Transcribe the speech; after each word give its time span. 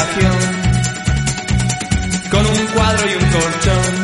habitación 0.00 0.32
con 2.30 2.46
un 2.46 2.66
cuadro 2.74 3.10
y 3.10 3.14
un 3.14 3.30
colchón. 3.30 3.94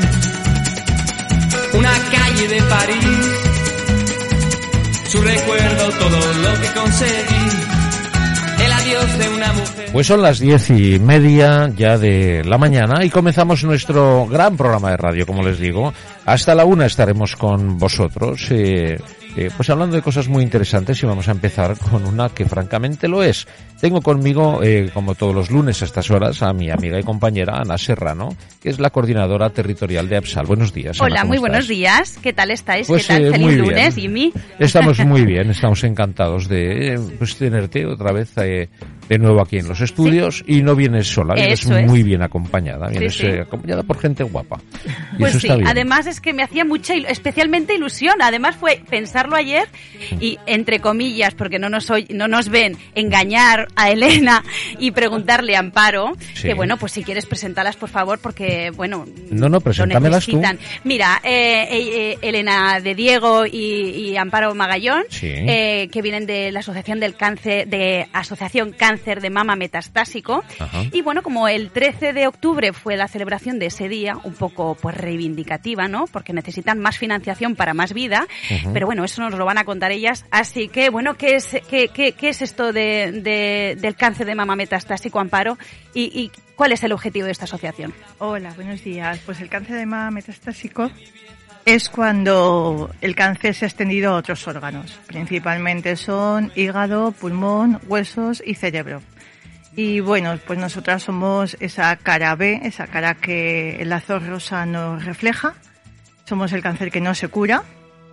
Una 1.79 1.93
calle 2.11 2.49
de 2.49 2.63
París, 2.63 3.31
su 5.09 5.21
recuerdo, 5.21 5.91
todo 5.99 6.19
lo 6.43 6.61
que 6.61 6.81
conseguí. 6.81 7.47
El 8.65 8.73
adiós 8.73 9.19
de 9.19 9.29
una 9.29 9.53
mujer. 9.53 9.89
Pues 9.93 10.07
son 10.07 10.23
las 10.23 10.39
diez 10.39 10.71
y 10.71 10.99
media 10.99 11.71
ya 11.77 11.99
de 11.99 12.43
la 12.45 12.57
mañana 12.59 13.05
y 13.05 13.11
comenzamos 13.11 13.63
nuestro 13.65 14.27
gran 14.27 14.57
programa 14.57 14.91
de 14.91 14.97
radio, 14.97 15.27
como 15.27 15.43
les 15.43 15.59
digo. 15.59 15.93
Hasta 16.25 16.55
la 16.55 16.65
una 16.65 16.87
estaremos 16.87 17.37
con 17.37 17.79
vosotros. 17.79 18.47
Eh, 18.51 18.99
eh, 19.37 19.51
pues 19.57 19.69
hablando 19.71 19.97
de 19.97 20.03
cosas 20.03 20.29
muy 20.29 20.43
interesantes 20.43 21.03
y 21.03 21.07
vamos 21.07 21.29
a 21.29 21.33
empezar 21.33 21.77
con 21.79 22.05
una 22.07 22.29
que 22.31 22.45
francamente 22.47 23.07
lo 23.09 23.23
es. 23.23 23.47
Tengo 23.81 24.01
conmigo, 24.01 24.63
eh, 24.63 24.91
como 24.95 25.15
todos 25.15 25.35
los 25.35 25.51
lunes 25.51 25.83
a 25.83 25.85
estas 25.85 26.11
horas, 26.11 26.43
a 26.43 26.53
mi 26.55 26.71
amiga 26.71 26.99
y 26.99 27.03
compañera 27.03 27.59
Ana 27.59 27.77
Serrano, 27.77 28.31
que 28.61 28.71
es 28.71 28.81
la 28.81 28.91
coordinadora 28.91 29.51
territorial 29.51 30.09
de 30.09 30.17
APSAL. 30.17 30.47
Buenos 30.47 30.73
días. 30.73 30.99
Hola, 31.01 31.21
Ana, 31.21 31.25
muy 31.29 31.37
¿cómo 31.37 31.49
buenos 31.49 31.65
estás? 31.65 31.77
días. 31.77 32.19
¿Qué 32.23 32.33
tal 32.33 32.51
estáis? 32.51 32.87
Pues, 32.87 33.07
¿Qué 33.07 33.13
tal? 33.15 33.25
eh, 33.27 33.31
Feliz 33.33 33.59
lunes. 33.59 33.95
Jimmy. 33.95 34.33
Estamos 34.59 34.99
muy 35.05 35.27
bien, 35.27 35.51
estamos 35.51 35.85
encantados 35.85 36.49
de 36.49 36.95
eh, 36.95 36.99
pues, 37.19 37.37
tenerte 37.37 37.85
otra 37.87 38.13
vez 38.13 38.33
eh, 38.39 38.69
de 39.09 39.19
nuevo 39.19 39.41
aquí 39.41 39.59
en 39.59 39.69
los 39.69 39.81
estudios 39.81 40.43
y 40.47 40.63
no 40.63 40.75
vienes 40.75 41.07
sola, 41.07 41.35
vienes 41.35 41.61
Eso 41.63 41.77
es. 41.77 41.87
muy 41.87 42.03
bien 42.03 42.23
acompañada, 42.23 42.89
vienes 42.89 43.17
sí. 43.17 43.27
eh, 43.27 43.41
acompañada 43.43 43.83
por 43.83 43.99
gente 43.99 44.23
guapa. 44.25 44.61
Y 45.15 45.19
Pues 45.21 45.31
eso 45.33 45.41
sí, 45.41 45.47
está 45.47 45.57
bien. 45.57 45.69
además 45.69 46.07
es 46.07 46.21
que 46.21 46.33
me 46.33 46.43
hacía 46.43 46.65
mucha, 46.65 46.95
il- 46.95 47.07
especialmente 47.07 47.75
ilusión. 47.75 48.15
Además 48.21 48.57
fue 48.57 48.81
pensarlo 48.91 49.37
ayer 49.37 49.69
y, 50.21 50.39
entre 50.47 50.81
comillas, 50.81 51.35
porque 51.35 51.59
no 51.59 51.69
nos, 51.69 51.89
oy- 51.91 52.07
no 52.11 52.27
nos 52.29 52.49
ven, 52.49 52.77
engañar 52.95 53.69
a 53.77 53.91
Elena 53.91 54.43
y 54.79 54.91
preguntarle 54.91 55.57
a 55.57 55.61
Amparo, 55.61 56.13
que 56.41 56.55
bueno, 56.55 56.77
pues 56.77 56.93
si 56.93 57.03
quieres 57.05 57.27
presentarlas, 57.27 57.77
por 57.77 57.89
favor, 57.89 58.19
porque, 58.21 58.71
bueno, 58.75 59.05
No, 59.31 59.49
no, 59.49 59.61
preséntamelas 59.61 60.27
tú. 60.27 60.41
Mira, 60.85 61.21
eh, 61.23 61.67
eh, 61.71 61.89
eh, 62.13 62.19
Elena 62.23 62.81
de 62.81 62.95
Diego 62.95 63.47
y, 63.47 63.51
y 64.11 64.17
Amparo 64.17 64.55
Magallón, 64.55 65.05
eh, 65.23 65.89
que 65.93 66.03
vienen 66.03 66.27
de 66.27 66.51
la 66.51 66.61
Asociación 66.61 66.99
del 67.01 67.15
Cáncer, 67.15 67.69
de 67.69 68.07
Asociación 68.13 68.73
Cáncer 68.73 68.96
de 68.97 69.31
Mama 69.31 69.57
Metastásico. 69.57 70.43
Ajá. 70.59 70.83
Y 70.93 71.03
bueno, 71.03 71.23
como 71.23 71.49
el 71.49 71.71
13 71.71 72.13
de 72.13 72.27
octubre 72.27 72.73
fue 72.73 72.97
la 72.97 73.09
celebración 73.09 73.59
de 73.59 73.67
ese 73.67 73.89
día, 73.89 74.17
un 74.25 74.35
poco 74.35 74.77
pues 74.81 74.97
reivindicativa, 74.97 75.89
¿no? 75.89 76.07
Porque 76.07 76.33
necesitan 76.33 76.79
más 76.81 76.99
financiación 76.99 77.55
para 77.57 77.75
más 77.75 77.93
vida, 77.93 78.27
pero 78.73 78.87
bueno, 78.87 79.05
eso 79.05 79.23
nos 79.23 79.35
lo 79.39 79.45
van 79.45 79.59
a 79.59 79.65
contar 79.65 79.93
ellas. 79.93 80.25
Así 80.31 80.69
que 80.69 80.91
bueno, 80.91 81.15
¿qué 81.15 81.37
es, 81.37 81.49
qué, 81.71 81.89
qué, 81.89 82.13
qué 82.13 82.29
es 82.31 82.43
esto 82.43 82.73
de, 82.73 83.13
de- 83.23 83.77
del 83.81 83.95
cáncer 83.97 84.27
de 84.27 84.35
mama 84.35 84.57
metastásico, 84.57 85.21
Amparo? 85.21 85.59
¿Y, 85.95 86.05
y 86.19 86.31
cuál 86.57 86.73
es 86.73 86.83
el 86.83 86.93
objetivo 86.93 87.27
de 87.27 87.33
esta 87.33 87.45
asociación? 87.45 87.95
Hola, 88.19 88.53
buenos 88.55 88.83
días. 88.83 89.21
Pues 89.25 89.41
el 89.41 89.49
cáncer 89.49 89.77
de 89.77 89.87
mama 89.87 90.11
metastásico 90.11 90.91
es 91.67 91.89
cuando 91.89 92.95
el 93.01 93.17
cáncer 93.17 93.53
se 93.53 93.65
ha 93.65 93.69
extendido 93.69 94.13
a 94.13 94.17
otros 94.17 94.47
órganos. 94.47 95.01
Principalmente 95.09 95.97
son 95.97 96.53
hígado, 96.55 97.11
pulmón, 97.11 97.81
huesos 97.89 98.41
y 98.47 98.55
cerebro. 98.55 99.03
Y 99.75 99.99
bueno, 99.99 100.39
pues 100.47 100.61
nosotras 100.61 101.03
somos 101.03 101.57
esa 101.59 101.97
cara 101.97 102.37
B, 102.37 102.61
esa 102.63 102.87
cara 102.87 103.17
que 103.17 103.83
el 103.83 103.89
lazo 103.89 104.21
rosa 104.21 104.65
nos 104.65 105.05
refleja. 105.05 105.55
Somos 106.25 106.53
el 106.53 106.63
cáncer 106.63 106.93
que 106.93 107.01
no 107.01 107.17
se 107.17 107.27
cura, 107.29 107.65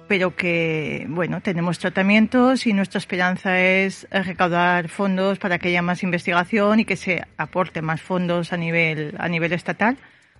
pero 0.07 0.35
que, 0.35 1.05
bueno, 1.07 1.39
tenemos 1.41 1.77
tratamientos 1.77 2.65
y 2.65 2.73
nuestra 2.73 2.97
esperanza 2.97 3.59
es 3.59 4.07
recaudar 4.09 4.89
fondos 4.89 5.37
para 5.37 5.59
que 5.59 5.67
haya 5.67 5.83
más 5.83 6.01
investigación 6.01 6.79
y 6.79 6.85
que 6.85 6.95
se 6.95 7.23
aporte 7.37 7.83
más 7.83 8.01
fondos 8.01 8.51
a 8.51 8.57
nivel, 8.57 9.13
a 9.19 9.29
nivel 9.29 9.53
estatal, 9.53 9.97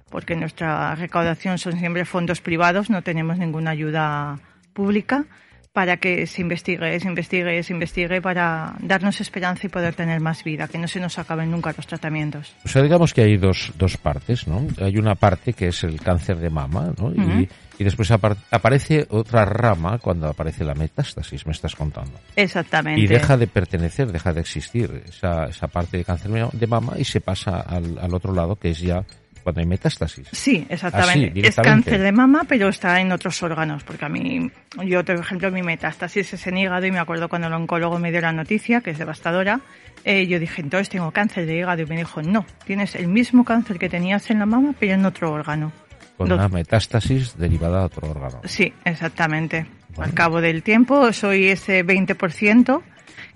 porque 0.10 0.36
nuestra 0.36 0.94
recaudación 0.96 1.58
son 1.58 1.78
siempre 1.80 2.06
fondos 2.06 2.42
privados, 2.42 2.90
no 2.90 3.02
tenemos 3.02 3.38
ninguna 3.38 3.72
ayuda 3.72 4.40
pública 4.74 5.26
para 5.72 5.98
que 5.98 6.28
se 6.28 6.42
investigue, 6.44 7.00
se 7.00 7.08
investigue, 7.08 7.64
se 7.64 7.74
investigue 7.74 8.22
para 8.22 8.76
darnos 8.80 9.20
esperanza 9.22 9.66
y 9.66 9.70
poder 9.72 9.96
tener 9.96 10.20
más 10.22 10.44
vida, 10.44 10.68
que 10.68 10.78
no 10.78 10.88
se 10.88 11.00
nos 11.00 11.18
acaben 11.18 11.50
nunca 11.50 11.74
los 11.76 11.88
tratamientos. 11.88 12.54
O 12.64 12.68
sea, 12.68 12.84
digamos 12.84 13.12
que 13.12 13.22
hay 13.24 13.38
dos, 13.38 13.74
dos 13.76 13.98
partes, 13.98 14.48
¿no? 14.48 14.68
Hay 14.80 14.98
una 15.00 15.16
parte 15.16 15.54
que 15.54 15.70
es 15.70 15.84
el 15.84 16.00
cáncer 16.00 16.38
de 16.38 16.52
mama, 16.52 16.94
¿no? 17.00 17.12
y, 17.12 17.50
y 17.80 17.84
después 17.84 18.12
apar- 18.12 18.38
aparece 18.52 19.08
otra 19.10 19.46
rama 19.46 19.98
cuando 19.98 20.28
aparece 20.28 20.64
la 20.64 20.76
metástasis, 20.76 21.44
me 21.48 21.54
estás 21.54 21.76
contando. 21.76 22.20
Exactamente. 22.36 23.02
Y 23.02 23.08
deja 23.08 23.36
de 23.36 23.48
pertenecer, 23.48 24.12
deja 24.12 24.32
de 24.32 24.42
existir 24.42 25.02
esa, 25.08 25.46
esa 25.46 25.68
parte 25.68 25.98
de 25.98 26.06
cáncer 26.06 26.30
de 26.52 26.68
mama 26.68 26.94
y 27.00 27.04
se 27.04 27.20
pasa 27.20 27.62
al, 27.62 27.98
al 27.98 28.14
otro 28.14 28.32
lado, 28.32 28.58
que 28.58 28.70
es 28.70 28.80
ya 28.80 29.04
cuando 29.44 29.62
hay 29.62 29.68
metástasis. 29.68 30.28
Sí, 30.32 30.58
Así, 30.58 30.68
exactamente. 30.70 31.48
es 31.48 31.56
cáncer 31.56 32.02
de 32.02 32.12
mama, 32.12 32.46
pero 32.48 32.70
está 32.70 33.00
en 33.02 33.12
otros 33.12 33.42
órganos, 33.44 33.84
porque 33.84 34.06
a 34.06 34.10
mí, 34.10 34.50
yo, 34.86 35.04
por 35.04 35.16
ejemplo, 35.16 35.52
mi 35.52 35.62
metástasis 35.62 36.34
es 36.34 36.48
en 36.48 36.58
hígado 36.58 36.86
y 36.86 36.92
me 36.92 37.00
acuerdo 37.00 37.30
cuando 37.30 37.48
el 37.48 37.54
oncólogo 37.54 38.00
me 38.00 38.12
dio 38.12 38.22
la 38.22 38.32
noticia, 38.32 38.82
que 38.82 38.92
es 38.92 38.98
devastadora, 38.98 39.60
eh, 40.06 40.28
yo 40.28 40.40
dije, 40.40 40.62
entonces 40.62 40.90
tengo 40.90 41.12
cáncer 41.12 41.46
de 41.46 41.58
hígado 41.58 41.82
y 41.82 41.86
me 41.86 41.98
dijo, 41.98 42.22
no, 42.22 42.46
tienes 42.66 42.96
el 42.96 43.08
mismo 43.08 43.46
cáncer 43.46 43.78
que 43.78 43.90
tenías 43.90 44.30
en 44.32 44.40
la 44.40 44.46
mama, 44.46 44.74
pero 44.80 44.94
en 44.94 45.06
otro 45.06 45.32
órgano. 45.32 45.72
Con 46.18 46.32
una 46.32 46.48
metástasis 46.48 47.38
derivada 47.38 47.80
de 47.80 47.86
otro 47.86 48.10
órgano. 48.10 48.42
Sí, 48.46 48.72
exactamente. 48.86 49.66
Bueno. 49.90 50.04
Al 50.04 50.14
cabo 50.14 50.42
del 50.42 50.64
tiempo, 50.64 51.12
soy 51.12 51.48
ese 51.48 51.86
20% 51.86 52.82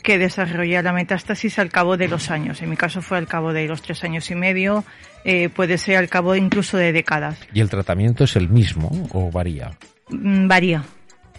que 0.07 0.17
desarrolla 0.17 0.81
la 0.81 0.93
metástasis 0.93 1.59
al 1.59 1.67
cabo 1.67 1.97
de 1.97 2.07
los 2.07 2.31
años. 2.31 2.61
En 2.61 2.69
mi 2.69 2.77
caso 2.77 3.01
fue 3.01 3.17
al 3.17 3.27
cabo 3.27 3.51
de 3.51 3.67
los 3.67 3.81
tres 3.81 4.05
años 4.05 4.31
y 4.31 4.35
medio, 4.35 4.85
eh, 5.25 5.49
puede 5.49 5.77
ser 5.77 5.97
al 5.97 6.07
cabo 6.07 6.33
incluso 6.33 6.77
de 6.77 6.93
décadas. 6.93 7.37
¿Y 7.53 7.59
el 7.59 7.69
tratamiento 7.69 8.23
es 8.23 8.37
el 8.37 8.47
mismo 8.47 8.89
o 9.11 9.29
varía? 9.29 9.71
Mm, 10.07 10.47
Varía, 10.47 10.85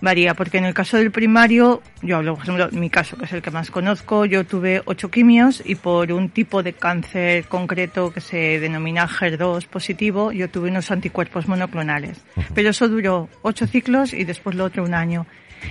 varía, 0.02 0.34
porque 0.34 0.58
en 0.58 0.66
el 0.66 0.74
caso 0.74 0.98
del 0.98 1.10
primario, 1.10 1.80
yo 2.02 2.18
hablo, 2.18 2.34
por 2.34 2.42
ejemplo, 2.42 2.68
en 2.70 2.78
mi 2.78 2.90
caso, 2.90 3.16
que 3.16 3.24
es 3.24 3.32
el 3.32 3.40
que 3.40 3.50
más 3.50 3.70
conozco, 3.70 4.26
yo 4.26 4.44
tuve 4.44 4.82
ocho 4.84 5.10
quimios 5.10 5.62
y 5.64 5.76
por 5.76 6.12
un 6.12 6.28
tipo 6.28 6.62
de 6.62 6.74
cáncer 6.74 7.46
concreto 7.46 8.12
que 8.12 8.20
se 8.20 8.60
denomina 8.60 9.08
HER2 9.08 9.66
positivo, 9.66 10.30
yo 10.30 10.50
tuve 10.50 10.68
unos 10.68 10.90
anticuerpos 10.90 11.48
monoclonales. 11.48 12.20
Pero 12.52 12.68
eso 12.68 12.86
duró 12.86 13.30
ocho 13.40 13.66
ciclos 13.66 14.12
y 14.12 14.24
después 14.24 14.56
lo 14.56 14.64
otro 14.64 14.84
un 14.84 14.92
año. 14.92 15.26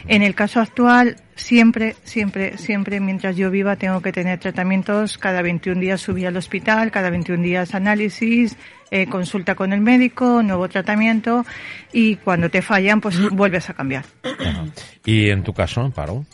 En 0.08 0.24
el 0.24 0.36
caso 0.36 0.60
actual, 0.60 1.18
siempre, 1.36 1.96
siempre, 2.04 2.58
siempre, 2.58 3.00
mientras 3.00 3.36
yo 3.36 3.52
viva, 3.52 3.76
tengo 3.76 4.02
que 4.02 4.12
tener 4.12 4.40
tratamientos. 4.40 5.18
Cada 5.18 5.42
21 5.42 5.80
días 5.80 6.02
subir 6.02 6.28
al 6.28 6.38
hospital, 6.38 6.92
cada 6.92 7.10
21 7.10 7.44
días 7.44 7.76
análisis, 7.76 8.58
eh, 8.92 9.08
consulta 9.08 9.56
con 9.56 9.74
el 9.74 9.82
médico, 9.82 10.42
nuevo 10.44 10.68
tratamiento 10.70 11.46
y 11.92 12.16
cuando 12.18 12.50
te 12.50 12.62
fallan, 12.62 13.02
pues 13.02 13.30
vuelves 13.30 13.70
a 13.70 13.74
cambiar. 13.74 14.06
Ajá. 14.24 14.66
Y 15.06 15.30
en 15.30 15.44
tu 15.44 15.54
caso, 15.54 15.82
Amparo, 15.82 16.26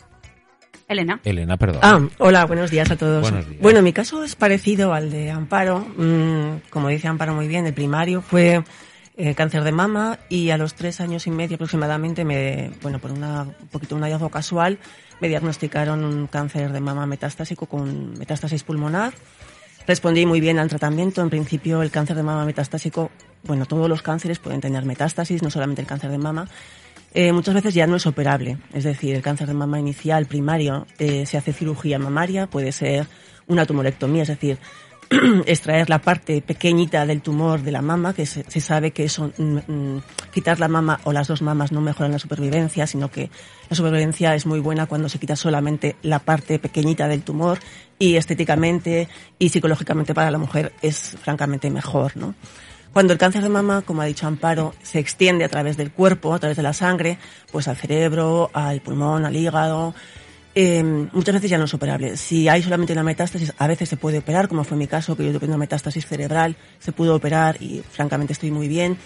Elena. 0.88 1.20
Elena, 1.24 1.56
perdón. 1.56 1.80
Ah, 1.82 2.00
hola, 2.18 2.44
buenos 2.44 2.70
días 2.70 2.90
a 2.90 2.96
todos. 2.96 3.22
Buenos 3.22 3.48
días. 3.48 3.60
Bueno, 3.60 3.80
mi 3.82 3.92
caso 3.92 4.22
es 4.22 4.36
parecido 4.36 4.92
al 4.92 5.10
de 5.10 5.30
Amparo. 5.30 5.80
Mm, 5.96 6.68
como 6.70 6.88
dice 6.88 7.08
Amparo 7.08 7.34
muy 7.34 7.48
bien, 7.48 7.66
el 7.66 7.72
primario 7.72 8.20
fue 8.20 8.62
eh, 9.16 9.34
cáncer 9.34 9.62
de 9.64 9.72
mama 9.72 10.18
y 10.28 10.50
a 10.50 10.58
los 10.58 10.74
tres 10.74 11.00
años 11.00 11.26
y 11.26 11.30
medio 11.30 11.54
aproximadamente, 11.54 12.24
me, 12.24 12.72
bueno, 12.82 12.98
por 12.98 13.12
una, 13.12 13.42
un 13.42 13.68
poquito 13.68 13.94
un 13.94 14.02
hallazgo 14.02 14.28
casual, 14.28 14.78
me 15.20 15.28
diagnosticaron 15.28 16.04
un 16.04 16.26
cáncer 16.26 16.72
de 16.72 16.80
mama 16.80 17.06
metastásico 17.06 17.66
con 17.66 18.18
metástasis 18.18 18.64
pulmonar. 18.64 19.14
Respondí 19.86 20.26
muy 20.26 20.40
bien 20.40 20.58
al 20.58 20.68
tratamiento. 20.68 21.22
En 21.22 21.30
principio, 21.30 21.82
el 21.82 21.90
cáncer 21.90 22.16
de 22.16 22.22
mama 22.22 22.44
metastásico, 22.44 23.10
bueno, 23.44 23.66
todos 23.66 23.88
los 23.88 24.02
cánceres 24.02 24.38
pueden 24.38 24.60
tener 24.60 24.84
metástasis, 24.84 25.42
no 25.42 25.50
solamente 25.50 25.82
el 25.82 25.86
cáncer 25.86 26.10
de 26.10 26.18
mama. 26.18 26.48
Eh, 27.12 27.32
muchas 27.32 27.54
veces 27.54 27.74
ya 27.74 27.86
no 27.86 27.94
es 27.94 28.06
operable, 28.06 28.58
es 28.72 28.82
decir, 28.82 29.14
el 29.14 29.22
cáncer 29.22 29.46
de 29.46 29.54
mama 29.54 29.78
inicial, 29.78 30.26
primario, 30.26 30.84
eh, 30.98 31.26
se 31.26 31.36
hace 31.36 31.52
cirugía 31.52 31.96
mamaria, 31.96 32.48
puede 32.48 32.72
ser 32.72 33.06
una 33.46 33.66
tumorectomía, 33.66 34.22
es 34.22 34.28
decir, 34.28 34.58
extraer 35.46 35.88
la 35.88 36.00
parte 36.00 36.42
pequeñita 36.42 37.06
del 37.06 37.22
tumor 37.22 37.62
de 37.62 37.72
la 37.72 37.82
mama, 37.82 38.14
que 38.14 38.26
se, 38.26 38.44
sabe 38.60 38.92
que 38.92 39.04
eso, 39.04 39.32
mm, 39.36 39.58
mm, 39.66 40.02
quitar 40.32 40.60
la 40.60 40.68
mama 40.68 41.00
o 41.04 41.12
las 41.12 41.28
dos 41.28 41.42
mamas 41.42 41.72
no 41.72 41.80
mejoran 41.80 42.12
la 42.12 42.18
supervivencia, 42.18 42.86
sino 42.86 43.10
que 43.10 43.30
la 43.68 43.76
supervivencia 43.76 44.34
es 44.34 44.46
muy 44.46 44.60
buena 44.60 44.86
cuando 44.86 45.08
se 45.08 45.18
quita 45.18 45.36
solamente 45.36 45.96
la 46.02 46.18
parte 46.18 46.58
pequeñita 46.58 47.08
del 47.08 47.22
tumor 47.22 47.58
y 47.98 48.16
estéticamente 48.16 49.08
y 49.38 49.48
psicológicamente 49.48 50.14
para 50.14 50.30
la 50.30 50.38
mujer 50.38 50.72
es 50.82 51.16
francamente 51.22 51.70
mejor, 51.70 52.16
¿no? 52.16 52.34
Cuando 52.92 53.12
el 53.12 53.18
cáncer 53.18 53.42
de 53.42 53.48
mama, 53.48 53.82
como 53.82 54.02
ha 54.02 54.04
dicho 54.04 54.28
Amparo, 54.28 54.72
se 54.82 55.00
extiende 55.00 55.44
a 55.44 55.48
través 55.48 55.76
del 55.76 55.90
cuerpo, 55.90 56.32
a 56.32 56.38
través 56.38 56.56
de 56.56 56.62
la 56.62 56.72
sangre, 56.72 57.18
pues 57.50 57.66
al 57.66 57.76
cerebro, 57.76 58.50
al 58.52 58.80
pulmón, 58.82 59.24
al 59.24 59.34
hígado, 59.34 59.96
eh, 60.54 60.82
muchas 60.82 61.34
veces 61.34 61.50
ya 61.50 61.58
no 61.58 61.64
es 61.64 61.74
operable. 61.74 62.16
Si 62.16 62.48
hay 62.48 62.62
solamente 62.62 62.92
una 62.92 63.02
metástasis, 63.02 63.52
a 63.58 63.66
veces 63.66 63.88
se 63.88 63.96
puede 63.96 64.18
operar, 64.18 64.48
como 64.48 64.64
fue 64.64 64.76
mi 64.76 64.86
caso, 64.86 65.16
que 65.16 65.24
yo 65.24 65.38
tuve 65.38 65.48
una 65.48 65.58
metástasis 65.58 66.06
cerebral, 66.06 66.56
se 66.78 66.92
pudo 66.92 67.16
operar 67.16 67.60
y 67.60 67.82
francamente 67.90 68.32
estoy 68.32 68.50
muy 68.50 68.68
bien. 68.68 68.96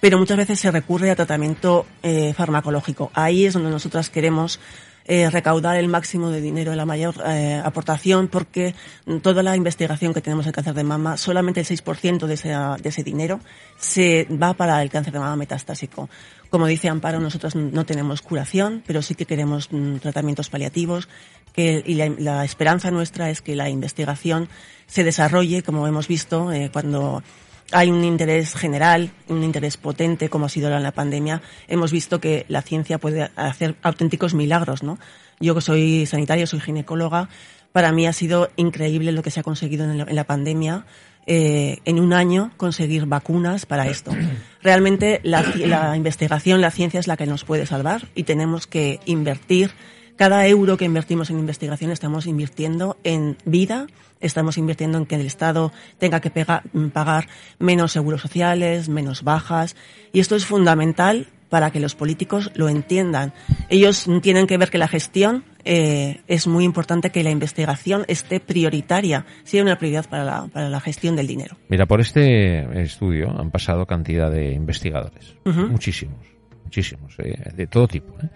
Pero 0.00 0.18
muchas 0.18 0.36
veces 0.36 0.60
se 0.60 0.70
recurre 0.70 1.10
a 1.10 1.16
tratamiento 1.16 1.86
eh, 2.02 2.32
farmacológico. 2.34 3.10
Ahí 3.14 3.46
es 3.46 3.54
donde 3.54 3.70
nosotras 3.70 4.10
queremos 4.10 4.60
eh, 5.08 5.30
recaudar 5.30 5.76
el 5.76 5.88
máximo 5.88 6.30
de 6.30 6.40
dinero, 6.40 6.74
la 6.74 6.84
mayor 6.84 7.14
eh, 7.24 7.62
aportación, 7.64 8.26
porque 8.28 8.74
toda 9.22 9.42
la 9.42 9.54
investigación 9.54 10.12
que 10.12 10.20
tenemos 10.20 10.46
en 10.46 10.52
cáncer 10.52 10.74
de 10.74 10.82
mama, 10.82 11.16
solamente 11.16 11.60
el 11.60 11.66
6% 11.66 12.26
de 12.26 12.34
ese, 12.34 12.48
de 12.48 12.88
ese 12.88 13.04
dinero 13.04 13.40
se 13.78 14.26
va 14.30 14.54
para 14.54 14.82
el 14.82 14.90
cáncer 14.90 15.12
de 15.12 15.20
mama 15.20 15.36
metastásico. 15.36 16.10
Como 16.50 16.66
dice 16.66 16.88
Amparo, 16.88 17.20
nosotros 17.20 17.54
no 17.54 17.86
tenemos 17.86 18.20
curación, 18.20 18.82
pero 18.86 19.00
sí 19.00 19.14
que 19.14 19.26
queremos 19.26 19.68
mm, 19.70 19.96
tratamientos 19.96 20.50
paliativos 20.50 21.08
que, 21.52 21.82
y 21.86 21.94
la, 21.94 22.12
la, 22.18 22.44
esperanza 22.44 22.90
nuestra 22.90 23.30
es 23.30 23.42
que 23.42 23.56
la 23.56 23.68
investigación 23.68 24.48
se 24.86 25.04
desarrolle, 25.04 25.62
como 25.62 25.86
hemos 25.86 26.08
visto, 26.08 26.52
eh, 26.52 26.70
cuando 26.72 27.22
hay 27.72 27.90
un 27.90 28.04
interés 28.04 28.54
general, 28.54 29.10
un 29.28 29.42
interés 29.42 29.76
potente, 29.76 30.28
como 30.28 30.46
ha 30.46 30.48
sido 30.48 30.74
en 30.74 30.82
la 30.82 30.92
pandemia, 30.92 31.42
hemos 31.68 31.92
visto 31.92 32.20
que 32.20 32.46
la 32.48 32.62
ciencia 32.62 32.98
puede 32.98 33.30
hacer 33.36 33.76
auténticos 33.82 34.34
milagros, 34.34 34.82
¿no? 34.82 34.98
Yo 35.40 35.54
que 35.54 35.60
soy 35.60 36.06
sanitaria, 36.06 36.46
soy 36.46 36.60
ginecóloga, 36.60 37.28
para 37.72 37.92
mí 37.92 38.06
ha 38.06 38.12
sido 38.12 38.48
increíble 38.56 39.12
lo 39.12 39.22
que 39.22 39.30
se 39.30 39.40
ha 39.40 39.42
conseguido 39.42 39.84
en 39.84 39.98
la, 39.98 40.04
en 40.04 40.16
la 40.16 40.24
pandemia. 40.24 40.86
Eh, 41.28 41.78
en 41.84 41.98
un 41.98 42.12
año 42.12 42.52
conseguir 42.56 43.06
vacunas 43.06 43.66
para 43.66 43.88
esto. 43.88 44.12
Realmente 44.62 45.18
la, 45.24 45.42
la 45.56 45.96
investigación, 45.96 46.60
la 46.60 46.70
ciencia 46.70 47.00
es 47.00 47.08
la 47.08 47.16
que 47.16 47.26
nos 47.26 47.44
puede 47.44 47.66
salvar 47.66 48.06
y 48.14 48.22
tenemos 48.22 48.68
que 48.68 49.00
invertir 49.06 49.72
cada 50.16 50.46
euro 50.46 50.76
que 50.76 50.84
invertimos 50.84 51.30
en 51.30 51.38
investigación 51.38 51.90
estamos 51.90 52.26
invirtiendo 52.26 52.96
en 53.04 53.36
vida, 53.44 53.86
estamos 54.20 54.58
invirtiendo 54.58 54.98
en 54.98 55.06
que 55.06 55.16
el 55.16 55.26
Estado 55.26 55.72
tenga 55.98 56.20
que 56.20 56.30
pega, 56.30 56.62
pagar 56.92 57.28
menos 57.58 57.92
seguros 57.92 58.22
sociales, 58.22 58.88
menos 58.88 59.22
bajas, 59.22 59.76
y 60.12 60.20
esto 60.20 60.36
es 60.36 60.46
fundamental 60.46 61.28
para 61.48 61.70
que 61.70 61.80
los 61.80 61.94
políticos 61.94 62.50
lo 62.54 62.68
entiendan. 62.68 63.32
Ellos 63.68 64.06
tienen 64.22 64.46
que 64.46 64.58
ver 64.58 64.70
que 64.70 64.78
la 64.78 64.88
gestión 64.88 65.44
eh, 65.64 66.20
es 66.26 66.46
muy 66.46 66.64
importante 66.64 67.10
que 67.10 67.22
la 67.22 67.30
investigación 67.30 68.04
esté 68.08 68.40
prioritaria, 68.40 69.26
sea 69.44 69.62
una 69.62 69.78
prioridad 69.78 70.08
para 70.08 70.24
la, 70.24 70.46
para 70.48 70.68
la 70.68 70.80
gestión 70.80 71.14
del 71.14 71.26
dinero. 71.26 71.56
Mira, 71.68 71.86
por 71.86 72.00
este 72.00 72.82
estudio 72.82 73.30
han 73.38 73.50
pasado 73.50 73.86
cantidad 73.86 74.30
de 74.30 74.52
investigadores, 74.52 75.36
uh 75.44 75.50
-huh. 75.50 75.68
muchísimos, 75.68 76.18
muchísimos, 76.64 77.14
eh, 77.18 77.52
de 77.54 77.66
todo 77.66 77.86
tipo. 77.86 78.14
¿eh? 78.22 78.28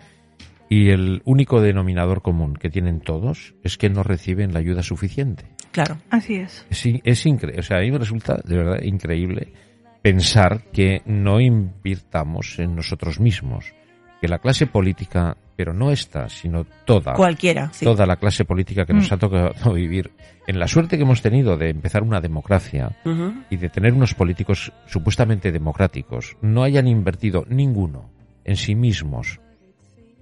Y 0.72 0.90
el 0.90 1.20
único 1.24 1.60
denominador 1.60 2.22
común 2.22 2.54
que 2.54 2.70
tienen 2.70 3.00
todos 3.00 3.56
es 3.64 3.76
que 3.76 3.90
no 3.90 4.04
reciben 4.04 4.54
la 4.54 4.60
ayuda 4.60 4.84
suficiente. 4.84 5.44
Claro. 5.72 5.98
Así 6.10 6.36
es. 6.36 6.64
Es, 6.70 6.86
es 7.02 7.26
increíble. 7.26 7.58
O 7.58 7.62
sea, 7.64 7.78
a 7.78 7.80
mí 7.80 7.90
me 7.90 7.98
resulta 7.98 8.40
de 8.44 8.56
verdad 8.56 8.82
increíble 8.84 9.52
pensar 10.00 10.70
que 10.72 11.02
no 11.06 11.40
invirtamos 11.40 12.56
en 12.60 12.76
nosotros 12.76 13.18
mismos. 13.18 13.74
Que 14.20 14.28
la 14.28 14.38
clase 14.38 14.68
política, 14.68 15.36
pero 15.56 15.74
no 15.74 15.90
esta, 15.90 16.28
sino 16.28 16.64
toda. 16.84 17.14
Cualquiera. 17.14 17.72
Sí. 17.72 17.84
Toda 17.84 18.06
la 18.06 18.14
clase 18.14 18.44
política 18.44 18.86
que 18.86 18.92
nos 18.92 19.10
mm. 19.10 19.14
ha 19.14 19.18
tocado 19.18 19.72
vivir. 19.74 20.12
En 20.46 20.60
la 20.60 20.68
suerte 20.68 20.96
que 20.96 21.02
hemos 21.02 21.20
tenido 21.20 21.56
de 21.56 21.70
empezar 21.70 22.04
una 22.04 22.20
democracia 22.20 22.96
uh 23.04 23.08
-huh. 23.08 23.44
y 23.50 23.56
de 23.56 23.70
tener 23.70 23.92
unos 23.92 24.14
políticos 24.14 24.72
supuestamente 24.86 25.50
democráticos, 25.50 26.36
no 26.42 26.62
hayan 26.62 26.86
invertido 26.86 27.44
ninguno 27.48 28.08
en 28.44 28.54
sí 28.54 28.76
mismos 28.76 29.40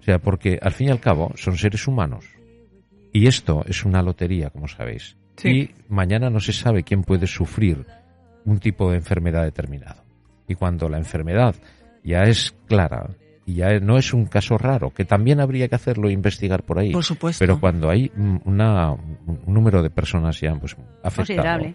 sea, 0.08 0.18
porque 0.18 0.58
al 0.62 0.72
fin 0.72 0.88
y 0.88 0.90
al 0.90 1.00
cabo 1.00 1.32
son 1.36 1.56
seres 1.56 1.86
humanos. 1.86 2.24
Y 3.12 3.26
esto 3.26 3.64
es 3.66 3.84
una 3.84 4.02
lotería, 4.02 4.50
como 4.50 4.68
sabéis. 4.68 5.16
Sí. 5.36 5.48
Y 5.48 5.70
mañana 5.88 6.30
no 6.30 6.40
se 6.40 6.52
sabe 6.52 6.82
quién 6.82 7.02
puede 7.02 7.26
sufrir 7.26 7.86
un 8.44 8.58
tipo 8.58 8.90
de 8.90 8.96
enfermedad 8.96 9.44
determinado. 9.44 10.02
Y 10.46 10.54
cuando 10.54 10.88
la 10.88 10.98
enfermedad 10.98 11.54
ya 12.02 12.22
es 12.22 12.54
clara 12.66 13.10
y 13.44 13.54
ya 13.54 13.80
no 13.80 13.98
es 13.98 14.12
un 14.14 14.26
caso 14.26 14.56
raro, 14.58 14.90
que 14.90 15.04
también 15.04 15.40
habría 15.40 15.68
que 15.68 15.74
hacerlo 15.74 16.08
e 16.08 16.12
investigar 16.12 16.62
por 16.64 16.78
ahí. 16.78 16.92
Por 16.92 17.04
supuesto. 17.04 17.38
Pero 17.40 17.60
cuando 17.60 17.90
hay 17.90 18.10
una, 18.16 18.92
un 18.92 19.42
número 19.46 19.82
de 19.82 19.90
personas 19.90 20.40
ya 20.40 20.54
pues, 20.54 20.72
afectado, 21.02 21.16
considerable. 21.16 21.74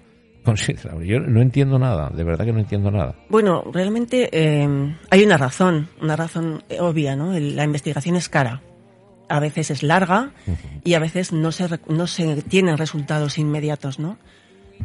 Yo 1.03 1.19
no 1.19 1.41
entiendo 1.41 1.79
nada, 1.79 2.09
de 2.09 2.23
verdad 2.23 2.45
que 2.45 2.53
no 2.53 2.59
entiendo 2.59 2.91
nada. 2.91 3.15
Bueno, 3.29 3.63
realmente 3.71 4.29
eh, 4.31 4.95
hay 5.09 5.23
una 5.23 5.37
razón, 5.37 5.89
una 6.01 6.15
razón 6.15 6.63
obvia, 6.79 7.15
¿no? 7.15 7.31
La 7.39 7.63
investigación 7.63 8.15
es 8.15 8.29
cara. 8.29 8.61
A 9.29 9.39
veces 9.39 9.71
es 9.71 9.83
larga 9.83 10.31
uh 10.45 10.51
-huh. 10.51 10.81
y 10.83 10.93
a 10.95 10.99
veces 10.99 11.31
no 11.31 11.51
se, 11.51 11.79
no 11.87 12.07
se 12.07 12.41
tienen 12.41 12.77
resultados 12.77 13.37
inmediatos, 13.37 13.99
¿no? 13.99 14.17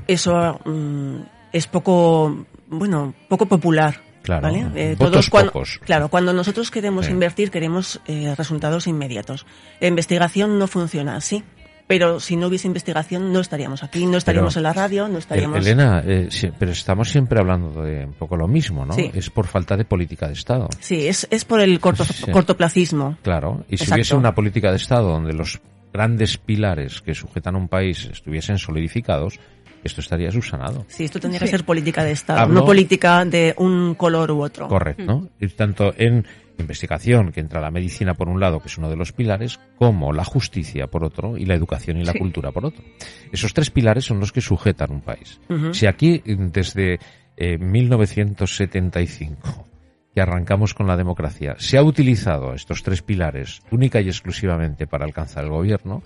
Eso 0.07 0.61
um, 0.65 1.25
es 1.53 1.67
poco, 1.67 2.47
bueno, 2.69 3.15
poco 3.29 3.47
popular. 3.47 4.01
Claro, 4.23 4.43
¿vale? 4.43 4.67
Eh, 4.75 4.97
todos 4.99 5.31
cuando, 5.31 5.53
pocos. 5.53 5.81
Claro, 5.85 6.09
cuando 6.09 6.33
nosotros 6.33 6.71
queremos 6.71 7.07
sí. 7.07 7.13
invertir, 7.13 7.51
queremos 7.51 8.01
eh, 8.07 8.35
resultados 8.37 8.87
inmediatos. 8.87 9.47
La 9.81 9.89
investigación 9.89 10.59
no 10.59 10.67
funciona 10.67 11.17
así 11.17 11.43
pero 11.89 12.21
si 12.21 12.37
no 12.37 12.47
hubiese 12.47 12.69
investigación 12.69 13.33
no 13.33 13.41
estaríamos 13.41 13.83
aquí, 13.83 14.07
no 14.07 14.19
estaríamos 14.19 14.55
pero, 14.55 14.61
en 14.61 14.63
la 14.63 14.73
radio, 14.75 15.09
no 15.09 15.19
estaríamos... 15.19 15.59
Elena, 15.59 16.03
eh, 16.07 16.29
sí, 16.31 16.53
pero 16.57 16.71
estamos 16.71 17.09
siempre 17.09 17.41
hablando 17.41 17.83
de 17.83 18.05
un 18.05 18.13
poco 18.13 18.37
lo 18.37 18.47
mismo, 18.47 18.85
¿no? 18.85 18.93
Sí. 18.93 19.11
Es 19.15 19.31
por 19.31 19.47
falta 19.47 19.75
de 19.77 19.87
política 19.87 20.29
de 20.29 20.35
Estado. 20.35 20.69
Sí, 20.81 21.09
es, 21.09 21.27
es 21.31 21.47
por 21.47 21.61
el 21.61 21.81
corto, 21.81 22.05
sí. 22.05 22.31
cortoplacismo. 22.31 23.17
Claro, 23.23 23.65
y 23.69 23.79
si 23.79 23.85
Exacto. 23.85 23.95
hubiese 23.95 24.17
una 24.17 24.35
política 24.35 24.71
de 24.71 24.77
Estado 24.77 25.09
donde 25.09 25.33
los 25.33 25.61
grandes 25.91 26.37
pilares 26.37 27.01
que 27.01 27.15
sujetan 27.15 27.55
a 27.55 27.59
un 27.59 27.69
país 27.69 28.05
estuviesen 28.13 28.59
solidificados, 28.59 29.41
esto 29.85 30.01
estaría 30.01 30.31
subsanado. 30.31 30.85
Sí, 30.89 31.05
esto 31.05 31.21
tendría 31.21 31.41
sí. 31.41 31.47
que 31.47 31.51
ser 31.51 31.65
política 31.65 32.05
de 32.05 32.13
Estado, 32.13 32.41
Hablo... 32.41 32.61
no 32.61 32.67
política 32.67 33.25
de 33.25 33.55
un 33.59 33.95
color 33.95 34.31
u 34.31 34.43
otro. 34.43 34.69
Correcto. 34.69 35.21
Mm. 35.21 35.45
Y 35.45 35.49
tanto 35.49 35.93
en 35.97 36.25
investigación, 36.59 37.33
que 37.33 37.41
entra 37.41 37.61
la 37.61 37.71
medicina 37.71 38.15
por 38.15 38.29
un 38.29 38.41
lado, 38.41 38.61
que 38.61 38.69
es 38.69 38.79
uno 38.79 38.91
de 38.91 38.97
los 38.97 39.13
pilares, 39.13 39.61
como 39.77 40.13
la 40.13 40.25
justicia 40.25 40.89
por 40.89 41.05
otro 41.05 41.37
y 41.37 41.45
la 41.45 41.55
educación 41.55 41.99
y 41.99 42.05
la 42.05 42.13
sí. 42.13 42.19
cultura 42.19 42.53
por 42.53 42.67
otro. 42.67 42.85
Esos 43.33 43.55
tres 43.55 43.71
pilares 43.71 44.05
son 44.05 44.21
los 44.21 44.33
que 44.33 44.41
sujetan 44.41 44.91
un 44.91 45.01
país. 45.01 45.41
Uh 45.49 45.55
-huh. 45.55 45.75
Si 45.75 45.87
aquí, 45.87 46.23
desde 46.25 46.99
eh, 47.37 47.59
1975, 47.59 49.67
que 50.15 50.21
arrancamos 50.21 50.75
con 50.75 50.87
la 50.87 50.97
democracia, 50.97 51.57
se 51.59 51.79
ha 51.79 51.83
utilizado 51.83 52.55
estos 52.55 52.83
tres 52.83 53.03
pilares 53.03 53.63
única 53.71 54.01
y 54.01 54.09
exclusivamente 54.09 54.87
para 54.87 55.05
alcanzar 55.05 55.45
el 55.45 55.51
gobierno, 55.51 56.03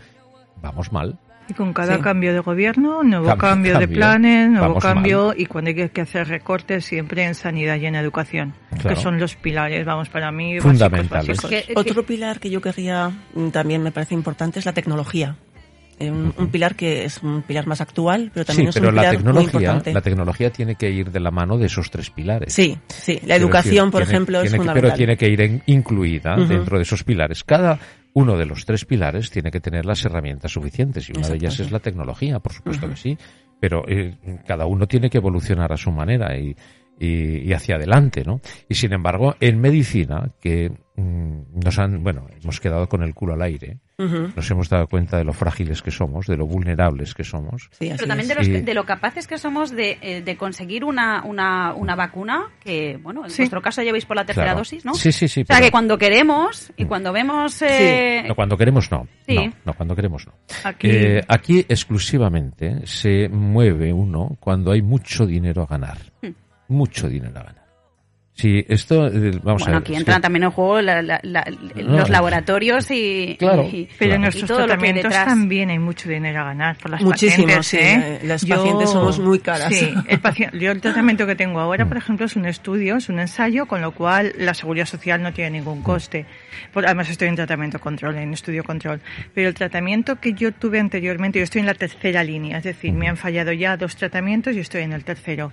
vamos 0.61 0.93
mal. 0.93 1.19
Y 1.49 1.55
con 1.55 1.73
cada 1.73 1.97
sí. 1.97 2.03
cambio 2.03 2.33
de 2.33 2.41
gobierno, 2.41 3.03
nuevo 3.03 3.27
cambio, 3.27 3.41
cambio 3.49 3.79
de 3.79 3.89
planes, 3.89 4.49
nuevo 4.49 4.69
Vamos 4.69 4.83
cambio 4.83 5.27
mal. 5.29 5.41
y 5.41 5.47
cuando 5.47 5.71
hay 5.71 5.89
que 5.89 6.01
hacer 6.01 6.29
recortes 6.29 6.85
siempre 6.85 7.25
en 7.25 7.35
sanidad 7.35 7.77
y 7.77 7.87
en 7.87 7.97
educación, 7.97 8.55
claro. 8.71 8.89
que 8.89 8.97
son 8.97 9.19
los 9.19 9.35
pilares, 9.37 9.85
vamos, 9.85 10.09
para 10.09 10.31
mí 10.31 10.61
fundamentales. 10.61 11.29
Básicos, 11.29 11.51
básicos. 11.51 11.77
Otro 11.77 12.05
pilar 12.05 12.39
que 12.39 12.49
yo 12.49 12.61
querría 12.61 13.11
mm, 13.35 13.49
también 13.49 13.83
me 13.83 13.91
parece 13.91 14.15
importante 14.15 14.61
es 14.61 14.67
la 14.67 14.73
tecnología. 14.73 15.37
Un, 16.11 16.33
-huh. 16.33 16.35
un, 16.39 16.49
pilar 16.49 16.75
que 16.75 17.05
es 17.05 17.23
un 17.23 17.43
pilar 17.43 17.67
más 17.67 17.81
actual, 17.81 18.31
pero 18.33 18.45
también 18.45 18.67
sí, 18.67 18.69
es 18.71 18.75
pero 18.75 18.89
un 18.89 18.97
la 18.97 19.03
pilar 19.03 19.17
tecnología, 19.17 19.41
muy 19.41 19.45
importante. 19.45 19.93
La 19.93 20.01
tecnología 20.01 20.51
tiene 20.51 20.75
que 20.75 20.91
ir 20.91 21.11
de 21.11 21.21
la 21.21 21.31
mano 21.31 21.59
de 21.59 21.67
esos 21.67 21.91
tres 21.91 22.11
pilares. 22.11 22.53
Sí, 22.53 22.79
sí. 22.89 23.21
La 23.27 23.37
educación, 23.37 23.73
decir, 23.73 23.91
por 23.91 24.03
tiene, 24.03 24.13
ejemplo, 24.13 24.39
tiene 24.39 24.47
es 24.47 24.53
que, 24.53 24.57
fundamental. 24.59 24.91
Pero 24.91 24.97
tiene 24.97 25.17
que 25.17 25.29
ir 25.29 25.41
en, 25.41 25.63
incluida 25.67 26.35
uh 26.37 26.41
-huh. 26.41 26.47
dentro 26.47 26.77
de 26.77 26.83
esos 26.83 27.05
pilares. 27.05 27.45
Cada 27.45 27.79
uno 28.15 28.37
de 28.37 28.47
los 28.47 28.65
tres 28.65 28.85
pilares 28.85 29.31
tiene 29.31 29.51
que 29.51 29.61
tener 29.61 29.87
las 29.87 30.05
herramientas 30.05 30.53
suficientes 30.53 31.09
y 31.09 31.13
una 31.17 31.29
de 31.29 31.37
ellas 31.37 31.59
es 31.61 31.71
la 31.71 31.79
tecnología, 31.79 32.39
por 32.41 32.53
supuesto 32.53 32.87
uh 32.87 32.91
-huh. 32.91 32.93
que 32.93 33.01
sí, 33.01 33.19
pero 33.59 33.85
eh, 33.89 34.17
cada 34.47 34.67
uno 34.67 34.87
tiene 34.87 35.09
que 35.09 35.19
evolucionar 35.19 35.73
a 35.73 35.77
su 35.77 35.91
manera 35.91 36.37
y, 36.37 36.55
y, 37.03 37.49
y, 37.49 37.53
hacia 37.53 37.77
adelante, 37.77 38.23
¿no? 38.25 38.41
Y 38.69 38.75
sin 38.77 38.93
embargo, 38.93 39.35
en 39.41 39.61
medicina, 39.61 40.31
que 40.41 40.71
mmm, 40.97 41.41
nos 41.65 41.79
han, 41.79 42.03
bueno, 42.05 42.29
hemos 42.41 42.61
quedado 42.61 42.89
con 42.89 43.03
el 43.03 43.13
culo 43.13 43.35
al 43.35 43.43
aire, 43.43 43.79
uh 43.99 44.05
-huh. 44.05 44.37
nos 44.37 44.51
hemos 44.51 44.69
dado 44.69 44.87
cuenta 44.87 45.19
de 45.19 45.25
lo 45.25 45.33
frágiles 45.33 45.83
que 45.83 45.91
somos, 45.91 46.27
de 46.27 46.37
lo 46.37 46.47
vulnerables 46.47 47.15
que 47.15 47.25
somos. 47.25 47.69
Sí, 47.73 47.91
Pero 47.91 48.07
también 48.07 48.29
de, 48.29 48.35
los, 48.37 48.47
y... 48.47 48.61
de, 48.61 48.75
lo 48.75 48.85
capaces 48.85 49.27
que 49.27 49.37
somos 49.37 49.73
de, 49.73 49.99
eh, 50.01 50.23
de 50.23 50.37
conseguir 50.37 50.85
una, 50.85 51.25
una, 51.25 51.75
una, 51.75 51.97
vacuna, 51.97 52.51
que, 52.63 52.99
bueno, 53.03 53.25
en 53.25 53.31
sí. 53.31 53.43
vuestro 53.43 53.61
caso 53.61 53.83
llevéis 53.83 54.07
por 54.07 54.17
la 54.17 54.25
tercera 54.25 54.47
claro. 54.47 54.61
dosis, 54.61 54.85
¿no? 54.85 54.95
Sí, 54.95 55.11
sí, 55.11 55.27
sí. 55.27 55.43
O 55.43 55.47
sea, 55.47 55.57
pero... 55.57 55.67
que 55.67 55.73
cuando 55.73 55.99
queremos 55.99 56.73
y 56.77 56.85
cuando 56.85 57.13
vemos... 57.13 57.61
Eh... 57.63 58.21
Sí. 58.23 58.29
No, 58.29 58.37
cuando 58.37 58.57
queremos 58.57 58.91
no. 58.93 59.09
Sí. 59.27 59.35
No, 59.35 59.53
no, 59.65 59.73
cuando 59.75 59.97
queremos 59.97 60.25
no. 60.27 60.35
Aquí... 60.63 60.89
Eh, 60.89 61.21
aquí 61.27 61.67
exclusivamente 61.69 62.87
se 62.87 63.29
mueve 63.29 63.93
uno 63.93 64.37
cuando 64.39 64.71
hay 64.71 64.83
mucho 64.83 65.27
dinero 65.27 65.63
a 65.63 65.67
ganar. 65.67 66.12
Mucho 66.73 67.09
dinero 67.09 67.39
a 67.41 67.43
ganar. 67.45 67.63
Sí, 68.35 68.65
esto, 68.67 69.09
eh, 69.09 69.39
vamos 69.43 69.63
bueno, 69.63 69.65
a 69.65 69.69
ver. 69.69 69.77
aquí 69.83 69.95
entran 69.95 70.23
también 70.23 70.45
en 70.45 70.51
juego 70.51 70.81
la, 70.81 71.03
la, 71.03 71.21
la, 71.23 71.45
no, 71.77 71.99
los 71.99 72.09
laboratorios 72.09 72.91
y. 72.91 73.37
Claro. 73.39 73.69
Y, 73.71 73.89
pero 73.99 74.15
en 74.15 74.23
nuestros 74.23 74.51
tratamientos 74.51 75.13
también 75.13 75.69
hay 75.69 75.79
mucho 75.79 76.09
dinero 76.09 76.41
a 76.41 76.45
ganar 76.45 76.79
por 76.79 76.91
las 76.91 77.03
Muchísimo, 77.03 77.47
pacientes. 77.47 77.67
sí. 77.67 77.77
¿eh? 77.79 78.27
Las 78.27 78.43
yo, 78.43 78.57
pacientes 78.57 78.91
somos 78.91 79.19
muy 79.19 79.39
caras. 79.39 79.69
Sí, 79.73 79.93
el, 80.09 80.19
paciente, 80.21 80.59
yo 80.59 80.73
el 80.73 80.81
tratamiento 80.81 81.27
que 81.27 81.37
tengo 81.37 81.61
ahora, 81.61 81.87
por 81.87 81.99
ejemplo, 81.99 82.25
es 82.25 82.35
un 82.35 82.47
estudio, 82.47 82.97
es 82.97 83.11
un 83.11 83.21
ensayo, 83.21 83.67
con 83.67 83.83
lo 83.83 83.93
cual 83.93 84.33
la 84.39 84.55
seguridad 84.55 84.87
social 84.87 85.23
no 85.23 85.35
tiene 85.35 85.59
ningún 85.59 85.83
coste. 85.83 86.25
Por, 86.73 86.87
además, 86.87 87.11
estoy 87.11 87.29
en 87.29 87.37
tratamiento 87.37 87.81
control, 87.81 88.17
en 88.17 88.33
estudio 88.33 88.65
control. 88.65 89.03
Pero 89.35 89.49
el 89.49 89.55
tratamiento 89.55 90.17
que 90.17 90.33
yo 90.33 90.53
tuve 90.53 90.81
anteriormente, 90.81 91.39
yo 91.39 91.45
estoy 91.45 91.61
en 91.61 91.67
la 91.67 91.75
tercera 91.75 92.25
línea, 92.25 92.57
es 92.57 92.65
decir, 92.65 92.95
me 92.95 93.09
han 93.09 93.19
fallado 93.19 93.53
ya 93.53 93.77
dos 93.77 93.95
tratamientos 93.95 94.57
y 94.57 94.61
estoy 94.61 94.83
en 94.83 94.95
el 94.95 95.05
tercero. 95.05 95.53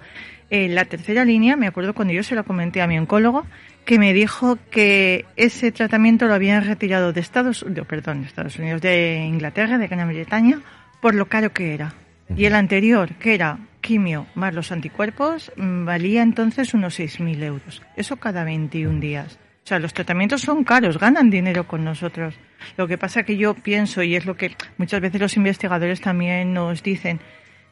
En 0.51 0.73
la 0.73 0.85
tercera 0.85 1.25
línea, 1.25 1.55
me 1.55 1.67
acuerdo 1.67 1.93
cuando 1.93 2.13
yo 2.13 2.23
se 2.23 2.35
lo 2.35 2.43
comenté 2.43 2.81
a 2.81 2.87
mi 2.87 2.97
oncólogo 2.97 3.45
que 3.85 3.99
me 3.99 4.13
dijo 4.13 4.57
que 4.71 5.25
ese 5.35 5.71
tratamiento 5.71 6.27
lo 6.27 6.33
habían 6.33 6.63
retirado 6.65 7.13
de 7.13 7.21
Estados, 7.21 7.65
de, 7.67 7.83
perdón, 7.83 8.21
de 8.21 8.27
Estados 8.27 8.57
Unidos, 8.57 8.81
de 8.81 9.25
Inglaterra, 9.27 9.77
de 9.77 9.87
Gran 9.87 10.07
Bretaña, 10.07 10.61
por 11.01 11.15
lo 11.15 11.27
caro 11.27 11.53
que 11.53 11.73
era. 11.73 11.93
Y 12.35 12.45
el 12.45 12.55
anterior, 12.55 13.15
que 13.15 13.33
era 13.33 13.57
quimio 13.81 14.27
más 14.35 14.53
los 14.53 14.71
anticuerpos, 14.71 15.51
mm, 15.55 15.85
valía 15.85 16.21
entonces 16.21 16.73
unos 16.73 16.99
6.000 16.99 17.41
euros. 17.43 17.81
Eso 17.95 18.17
cada 18.17 18.43
21 18.43 18.99
días. 18.99 19.39
O 19.63 19.67
sea, 19.69 19.79
los 19.79 19.93
tratamientos 19.93 20.41
son 20.41 20.63
caros, 20.63 20.99
ganan 20.99 21.29
dinero 21.29 21.67
con 21.67 21.83
nosotros. 21.83 22.35
Lo 22.77 22.87
que 22.87 22.97
pasa 22.97 23.23
que 23.23 23.37
yo 23.37 23.53
pienso, 23.53 24.03
y 24.03 24.15
es 24.15 24.25
lo 24.25 24.35
que 24.35 24.51
muchas 24.77 25.01
veces 25.01 25.21
los 25.21 25.37
investigadores 25.37 26.01
también 26.01 26.53
nos 26.53 26.83
dicen, 26.83 27.19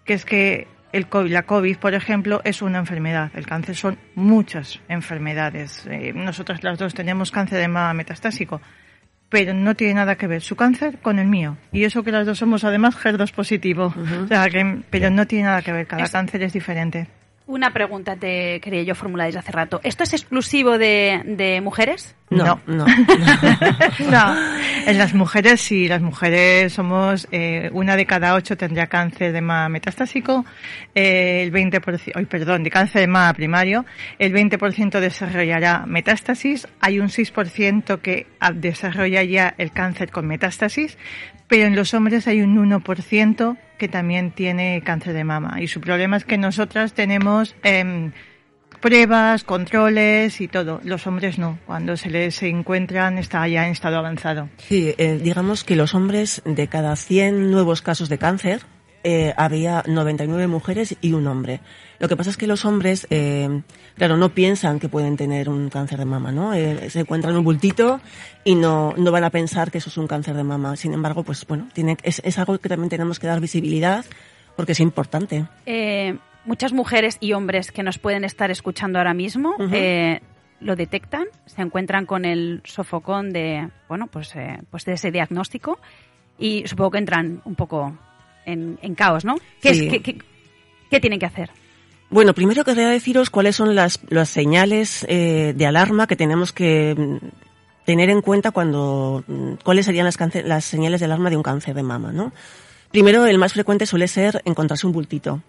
que 0.06 0.14
es 0.14 0.26
que 0.26 0.68
el 0.92 1.08
COVID, 1.08 1.32
la 1.32 1.44
COVID, 1.44 1.78
por 1.78 1.94
ejemplo, 1.94 2.42
es 2.44 2.62
una 2.62 2.80
enfermedad. 2.80 3.32
El 3.36 3.46
cáncer 3.46 3.76
son 3.76 3.98
muchas 4.16 4.80
enfermedades. 4.88 5.86
Eh, 5.88 6.14
nosotros 6.14 6.64
las 6.64 6.78
dos 6.78 6.94
tenemos 6.94 7.32
cáncer 7.32 7.60
de 7.60 7.68
mama 7.68 7.94
metastásico, 7.94 8.62
pero 9.30 9.54
no 9.54 9.76
tiene 9.76 9.96
nada 9.96 10.16
que 10.16 10.28
ver 10.28 10.42
su 10.42 10.56
cáncer 10.56 11.00
con 11.00 11.20
el 11.20 11.28
mío. 11.28 11.58
Y 11.72 11.84
eso 11.84 12.04
que 12.04 12.12
las 12.12 12.26
dos 12.26 12.38
somos 12.38 12.64
además 12.64 12.96
GER2 12.98 13.32
positivo. 13.32 13.94
o 14.24 14.28
sea, 14.28 14.50
que, 14.50 14.82
pero 14.90 15.10
no 15.10 15.28
tiene 15.28 15.46
nada 15.46 15.62
que 15.62 15.74
ver, 15.74 15.88
cada 15.88 16.08
cáncer 16.08 16.44
es 16.44 16.54
diferente. 16.54 17.08
Una 17.48 17.72
pregunta 17.72 18.18
te 18.18 18.60
quería 18.60 18.84
yo 18.84 18.94
formular 18.94 19.28
desde 19.28 19.40
hace 19.40 19.54
rato. 19.54 19.80
¿Esto 19.84 20.04
es 20.04 20.12
exclusivo 20.12 20.78
de, 20.78 21.22
de 21.26 21.62
mujeres? 21.62 22.14
No, 22.30 22.60
no. 22.68 22.86
No. 24.10 24.36
En 24.86 24.98
las 24.98 25.14
mujeres 25.14 25.62
sí, 25.62 25.88
las 25.88 26.02
mujeres 26.02 26.74
somos, 26.74 27.26
eh, 27.32 27.70
una 27.72 27.96
de 27.96 28.06
cada 28.06 28.34
ocho 28.36 28.58
tendría 28.58 28.88
cáncer 28.88 29.32
de 29.32 29.40
mama 29.40 29.70
metastásico, 29.70 30.46
eh, 30.94 31.44
el 31.44 31.54
20%, 31.54 32.12
ay, 32.16 32.26
perdón, 32.26 32.64
de 32.64 32.70
cáncer 32.70 33.00
de 33.02 33.08
mama 33.08 33.34
primario, 33.34 33.86
el 34.20 34.34
20% 34.34 35.00
desarrollará 35.00 35.86
metástasis, 35.86 36.68
hay 36.82 37.00
un 37.00 37.08
6% 37.08 38.02
que 38.02 38.28
desarrolla 38.56 39.24
ya 39.24 39.56
el 39.58 39.72
cáncer 39.72 40.12
con 40.12 40.28
metástasis, 40.28 40.98
pero 41.48 41.66
en 41.66 41.78
los 41.78 41.94
hombres 41.94 42.28
hay 42.28 42.42
un 42.42 42.58
1% 42.58 43.58
que 43.78 43.88
también 43.88 44.32
tiene 44.32 44.82
cáncer 44.84 45.14
de 45.14 45.24
mama. 45.24 45.62
Y 45.62 45.68
su 45.68 45.82
problema 45.82 46.18
es 46.18 46.26
que 46.26 46.38
nosotras 46.38 46.94
tenemos 46.94 47.56
eh, 47.64 48.12
pruebas, 48.82 49.44
controles 49.44 50.42
y 50.42 50.48
todo. 50.48 50.80
Los 50.84 51.08
hombres 51.08 51.38
no. 51.38 51.60
Cuando 51.66 51.98
se 51.98 52.10
les 52.10 52.42
encuentran 52.44 53.18
está 53.18 53.48
ya 53.48 53.66
en 53.66 53.72
estado 53.72 53.98
avanzado. 53.98 54.50
Sí, 54.58 54.94
eh, 54.98 55.20
digamos 55.22 55.64
que 55.64 55.76
los 55.76 55.94
hombres 55.94 56.42
de 56.46 56.68
cada 56.68 56.96
100 56.96 57.52
nuevos 57.52 57.82
casos 57.82 58.10
de 58.10 58.18
cáncer 58.18 58.62
eh, 59.08 59.34
había 59.38 59.84
99 59.88 60.48
mujeres 60.48 60.96
y 61.02 61.14
un 61.14 61.28
hombre. 61.28 61.62
Lo 62.00 62.08
que 62.08 62.18
pasa 62.18 62.30
es 62.30 62.38
que 62.38 62.46
los 62.46 62.66
hombres, 62.66 63.08
eh, 63.10 63.62
claro, 63.96 64.18
no 64.18 64.30
piensan 64.30 64.80
que 64.80 64.90
pueden 64.90 65.16
tener 65.16 65.50
un 65.50 65.70
cáncer 65.70 66.00
de 66.00 66.06
mama, 66.06 66.32
¿no? 66.32 66.54
Eh, 66.54 66.90
se 66.90 67.00
encuentran 67.00 67.36
un 67.36 67.44
bultito 67.44 68.02
y 68.44 68.56
no, 68.56 68.94
no 68.98 69.12
van 69.12 69.24
a 69.24 69.30
pensar 69.30 69.72
que 69.72 69.78
eso 69.78 69.90
es 69.90 69.98
un 69.98 70.08
cáncer 70.08 70.36
de 70.36 70.44
mama. 70.44 70.76
Sin 70.76 70.94
embargo, 70.94 71.24
pues 71.24 71.48
bueno, 71.48 71.70
tiene, 71.74 71.98
es, 72.04 72.22
es 72.26 72.38
algo 72.38 72.58
que 72.58 72.70
también 72.70 72.90
tenemos 72.90 73.18
que 73.20 73.28
dar 73.28 73.40
visibilidad 73.40 74.06
porque 74.56 74.74
es 74.74 74.80
importante. 74.82 75.46
Eh, 75.66 76.18
muchas 76.46 76.74
mujeres 76.74 77.18
y 77.22 77.34
hombres 77.34 77.72
que 77.72 77.84
nos 77.84 77.98
pueden 78.00 78.26
estar 78.26 78.52
escuchando 78.52 79.00
ahora 79.00 79.14
mismo 79.14 79.56
lo 80.60 80.76
detectan, 80.76 81.26
se 81.46 81.62
encuentran 81.62 82.06
con 82.06 82.26
el 82.26 82.62
sofocón 82.66 83.32
de, 83.32 83.70
bueno, 83.88 84.08
pues, 84.08 84.36
eh, 84.36 84.60
pues 84.72 84.86
de 84.86 84.94
ese 84.94 85.12
diagnóstico 85.12 85.80
y 86.40 86.64
supongo 86.66 86.92
que 86.92 86.98
entran 86.98 87.42
un 87.46 87.56
poco 87.56 87.96
en, 88.48 88.80
en 88.82 88.96
caos, 88.96 89.24
¿no? 89.26 89.36
¿Qué, 89.62 89.76
Sí. 89.76 89.86
es, 89.86 89.92
qué, 89.94 90.02
qué- 90.02 90.18
qué 90.90 91.00
tienen 91.00 91.20
que 91.20 91.28
hacer? 91.28 91.52
Bueno, 92.10 92.34
primero 92.34 92.64
querría 92.64 92.88
deciros 92.90 93.30
cuáles 93.30 93.56
son 93.56 93.76
las, 93.76 94.00
las 94.10 94.30
señales 94.30 95.06
eh, 95.10 95.54
de 95.56 95.66
alarma 95.66 96.08
que 96.08 96.16
tenemos 96.16 96.54
que 96.54 96.96
mm, 96.98 97.18
tener 97.86 98.10
en 98.10 98.22
cuenta 98.22 98.52
cuando, 98.52 99.24
mm, 99.28 99.54
cuáles 99.64 99.86
serían 99.86 100.06
las, 100.06 100.18
las 100.46 100.64
señales 100.66 101.02
de 101.02 101.06
alarma 101.06 101.30
de 101.30 101.36
un 101.38 101.44
cáncer 101.44 101.76
de 101.76 101.84
mama, 101.84 102.12
¿no? 102.14 102.32
Primero, 102.92 103.26
el 103.26 103.38
más 103.38 103.52
frecuente 103.54 103.86
suele 103.86 104.08
ser 104.08 104.42
encontrarse 104.46 104.88
un 104.88 104.94
bultito. 104.94 105.42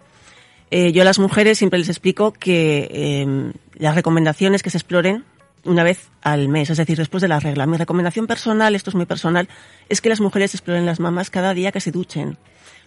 Eh, 0.71 0.91
yo 0.91 1.01
a 1.01 1.05
las 1.05 1.17
mujeres 1.17 1.57
siempre 1.57 1.79
les 1.79 1.87
explico 1.89 2.33
que 2.33 2.89
eh, 2.91 3.51
las 3.75 3.95
recomendaciones 3.95 4.61
que 4.61 4.69
se 4.69 4.77
exploren 4.77 5.23
una 5.63 5.83
vez 5.83 6.09
al 6.21 6.47
mes, 6.49 6.69
es 6.69 6.77
decir, 6.77 6.97
después 6.97 7.21
de 7.21 7.27
la 7.29 7.39
regla. 7.39 7.65
Mi 7.65 7.77
recomendación 7.77 8.27
personal, 8.27 8.75
esto 8.75 8.89
es 8.91 8.95
muy 8.95 9.05
personal, 9.05 9.47
es 9.87 10.01
que 10.01 10.09
las 10.09 10.19
mujeres 10.21 10.53
exploren 10.53 10.85
las 10.85 10.99
mamas 10.99 11.29
cada 11.29 11.53
día 11.53 11.71
que 11.71 11.79
se 11.81 11.91
duchen. 11.91 12.37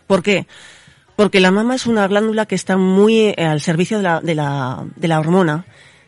¿Por 0.06 0.22
qué? 0.22 0.46
Porque 1.16 1.40
la 1.40 1.50
mama 1.50 1.74
es 1.74 1.86
una 1.86 2.06
glándula 2.08 2.46
que 2.46 2.54
está 2.54 2.76
muy 2.76 3.18
eh, 3.18 3.34
al 3.38 3.60
servicio 3.60 3.98
de 3.98 4.02
la, 4.02 4.20
de 4.20 4.34
la, 4.34 4.84
de 4.96 5.08
la 5.08 5.20
hormona. 5.20 5.66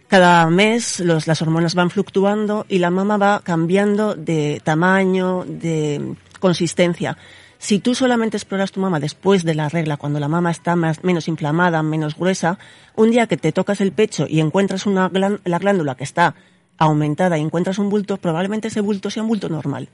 Cada 0.09 0.49
mes 0.51 1.01
los, 1.01 1.27
las 1.27 1.43
hormonas 1.43 1.75
van 1.75 1.91
fluctuando 1.91 2.67
y 2.69 2.79
la 2.79 2.91
mama 2.91 3.17
va 3.17 3.41
cambiando 3.43 4.15
de 4.15 4.61
tamaño, 4.65 5.45
de 5.47 6.15
consistencia. 6.41 7.17
Si 7.59 7.79
tú 7.79 7.95
solamente 7.95 8.37
exploras 8.37 8.73
tu 8.73 8.81
mama 8.81 9.01
después 9.01 9.43
de 9.45 9.55
la 9.55 9.71
regla, 9.71 9.97
cuando 9.97 10.21
la 10.21 10.29
mama 10.29 10.51
está 10.51 10.77
más, 10.77 11.03
menos 11.03 11.29
inflamada, 11.29 11.83
menos 11.83 12.15
gruesa, 12.15 12.59
un 12.95 13.11
día 13.11 13.27
que 13.27 13.39
te 13.39 13.53
tocas 13.53 13.81
el 13.81 13.93
pecho 13.93 14.27
y 14.29 14.41
encuentras 14.41 14.85
una 14.85 15.11
la 15.13 15.59
glándula 15.59 15.95
que 15.95 16.05
está 16.05 16.35
aumentada 16.77 17.39
y 17.39 17.41
encuentras 17.41 17.79
un 17.79 17.89
bulto, 17.89 18.19
probablemente 18.19 18.69
ese 18.69 18.83
bulto 18.83 19.09
sea 19.09 19.23
un 19.23 19.31
bulto 19.31 19.49
normal. 19.49 19.89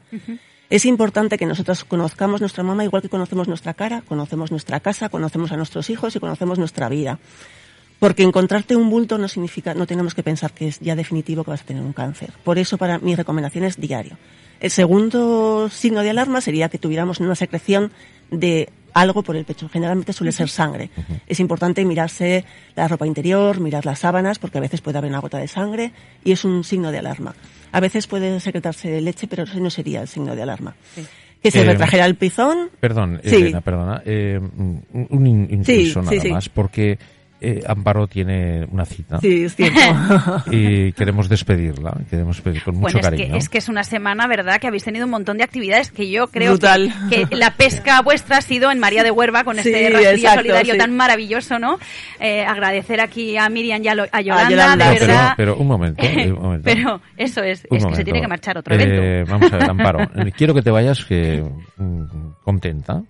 Es 0.71 0.85
importante 0.85 1.37
que 1.37 1.47
nosotros 1.47 1.85
conozcamos 1.85 2.41
nuestra 2.41 2.63
mamá 2.63 2.85
igual 2.85 3.03
que 3.03 3.09
conocemos 3.09 3.49
nuestra 3.49 3.75
cara, 3.75 4.03
conocemos 4.03 4.53
nuestra 4.53 4.79
casa, 4.79 5.09
conocemos 5.09 5.51
a 5.51 5.57
nuestros 5.57 5.91
hijos 5.91 6.15
y 6.15 6.21
conocemos 6.21 6.61
nuestra 6.61 6.89
vida. 6.89 7.19
Porque 7.99 8.23
encontrarte 8.23 8.77
un 8.77 8.89
bulto 8.89 9.19
no 9.19 9.27
significa, 9.27 9.75
no 9.75 9.89
tenemos 9.89 10.15
que 10.15 10.23
pensar 10.23 10.53
que 10.53 10.69
es 10.69 10.79
ya 10.79 10.95
definitivo 10.95 11.43
que 11.43 11.51
vas 11.51 11.63
a 11.63 11.65
tener 11.65 11.83
un 11.83 11.93
cáncer. 11.93 12.33
Por 12.45 12.57
eso 12.57 12.79
para 12.79 13.01
mi 13.01 13.17
recomendación 13.17 13.65
es 13.65 13.81
diario. 13.81 14.17
El 14.61 14.71
segundo 14.71 15.69
signo 15.71 16.03
de 16.03 16.11
alarma 16.11 16.41
sería 16.41 16.69
que 16.69 16.79
tuviéramos 16.79 17.19
una 17.19 17.35
secreción 17.35 17.91
de 18.31 18.71
algo 18.95 19.23
por 19.23 19.37
el 19.37 19.45
pecho. 19.45 19.69
Generalmente 19.69 20.13
suele 20.13 20.33
ser 20.33 20.49
sangre. 20.49 20.91
Es 21.27 21.41
importante 21.41 21.85
mirarse 21.85 22.45
la 22.77 22.89
ropa 22.89 23.07
interior, 23.07 23.61
mirar 23.61 23.87
las 23.87 23.99
sábanas, 24.01 24.39
porque 24.39 24.59
a 24.59 24.61
veces 24.61 24.81
puede 24.81 24.99
haber 24.99 25.11
una 25.11 25.21
gota 25.21 25.39
de 25.39 25.49
sangre 25.49 25.93
y 26.25 26.33
es 26.33 26.45
un 26.45 26.65
signo 26.65 26.91
de 26.93 26.99
alarma. 26.99 27.35
A 27.73 27.81
veces 27.81 28.07
puede 28.07 28.41
secretarse 28.41 29.01
leche, 29.01 29.27
pero 29.29 29.45
ese 29.45 29.61
no 29.61 29.71
sería 29.71 30.03
el 30.03 30.09
signo 30.09 30.35
de 30.35 30.43
alarma. 30.43 30.75
Que 31.43 31.51
se 31.51 31.61
Eh, 31.63 31.65
retrajera 31.65 32.05
el 32.05 32.17
pezón. 32.17 32.71
Perdón, 32.81 33.21
Sí. 33.25 33.37
Elena, 33.37 33.61
perdona. 33.61 34.03
eh, 34.05 34.39
un 34.41 34.85
un 35.09 35.27
in- 35.27 35.49
inciso 35.51 36.01
Sí, 36.01 36.07
nada 36.07 36.11
sí, 36.11 36.21
sí. 36.21 36.33
más, 36.33 36.49
porque 36.49 36.99
eh, 37.41 37.63
Amparo 37.67 38.07
tiene 38.07 38.67
una 38.71 38.85
cita 38.85 39.19
Sí, 39.21 39.45
es 39.45 39.57
cierto. 39.57 39.81
y 40.51 40.93
queremos 40.93 41.29
despedirla, 41.29 41.97
queremos 42.11 42.37
despedir 42.37 42.63
con 42.63 42.75
mucho 42.77 42.83
bueno, 42.95 42.99
es 43.01 43.05
cariño. 43.05 43.33
que, 43.33 43.39
es 43.39 43.49
que 43.49 43.59
es 43.59 43.69
una 43.69 43.83
semana, 43.85 44.27
¿verdad?, 44.27 44.61
que 44.61 44.67
habéis 44.67 44.85
tenido 44.85 45.05
un 45.07 45.11
montón 45.11 45.39
de 45.39 45.45
actividades 45.45 45.91
que 45.91 46.11
yo 46.11 46.27
creo 46.29 46.59
que, 46.59 47.27
que 47.29 47.37
la 47.37 47.55
pesca 47.55 48.01
vuestra 48.05 48.39
ha 48.39 48.43
sido 48.43 48.71
en 48.71 48.79
María 48.79 49.03
de 49.03 49.11
Huerva 49.11 49.45
con 49.45 49.57
Sí, 49.57 49.71
este 49.71 49.91
rastrillo 49.91 50.31
solidario 50.35 50.73
sí. 50.75 50.79
tan 50.79 50.95
maravilloso, 50.97 51.59
¿no? 51.59 51.79
Eh, 52.19 52.43
agradecer 52.45 53.01
aquí 53.01 53.37
a 53.37 53.49
Miriam 53.49 53.83
y 53.83 53.89
a, 53.89 53.95
Lo- 53.95 54.07
a 54.11 54.21
Yolanda, 54.21 54.51
Yolanda. 54.51 54.91
de 54.91 54.99
pero, 54.99 55.15
pero 55.37 55.57
un 55.57 55.67
momento, 55.67 56.03
eh, 56.05 56.33
un 56.37 56.43
momento. 56.43 56.65
Pero 56.65 57.01
eso 57.17 57.43
es, 57.43 57.67
Un 57.71 57.79
es 57.79 57.87
que 57.87 57.95
se 57.97 58.05
tiene 58.05 58.21
que 58.21 58.29
marchar 58.29 58.59
otro 58.59 58.75
Eh, 58.75 58.83
evento. 58.83 59.33
Vamos 59.33 59.53
a 59.53 59.57
ver, 59.57 59.71
Amparo. 59.71 60.01
eh, 60.03 60.33
Quiero 60.37 60.53
que 60.55 60.63
te 60.63 60.71
vayas 60.71 61.05
que, 61.05 61.43
mm, 61.79 62.03
contenta 62.45 63.03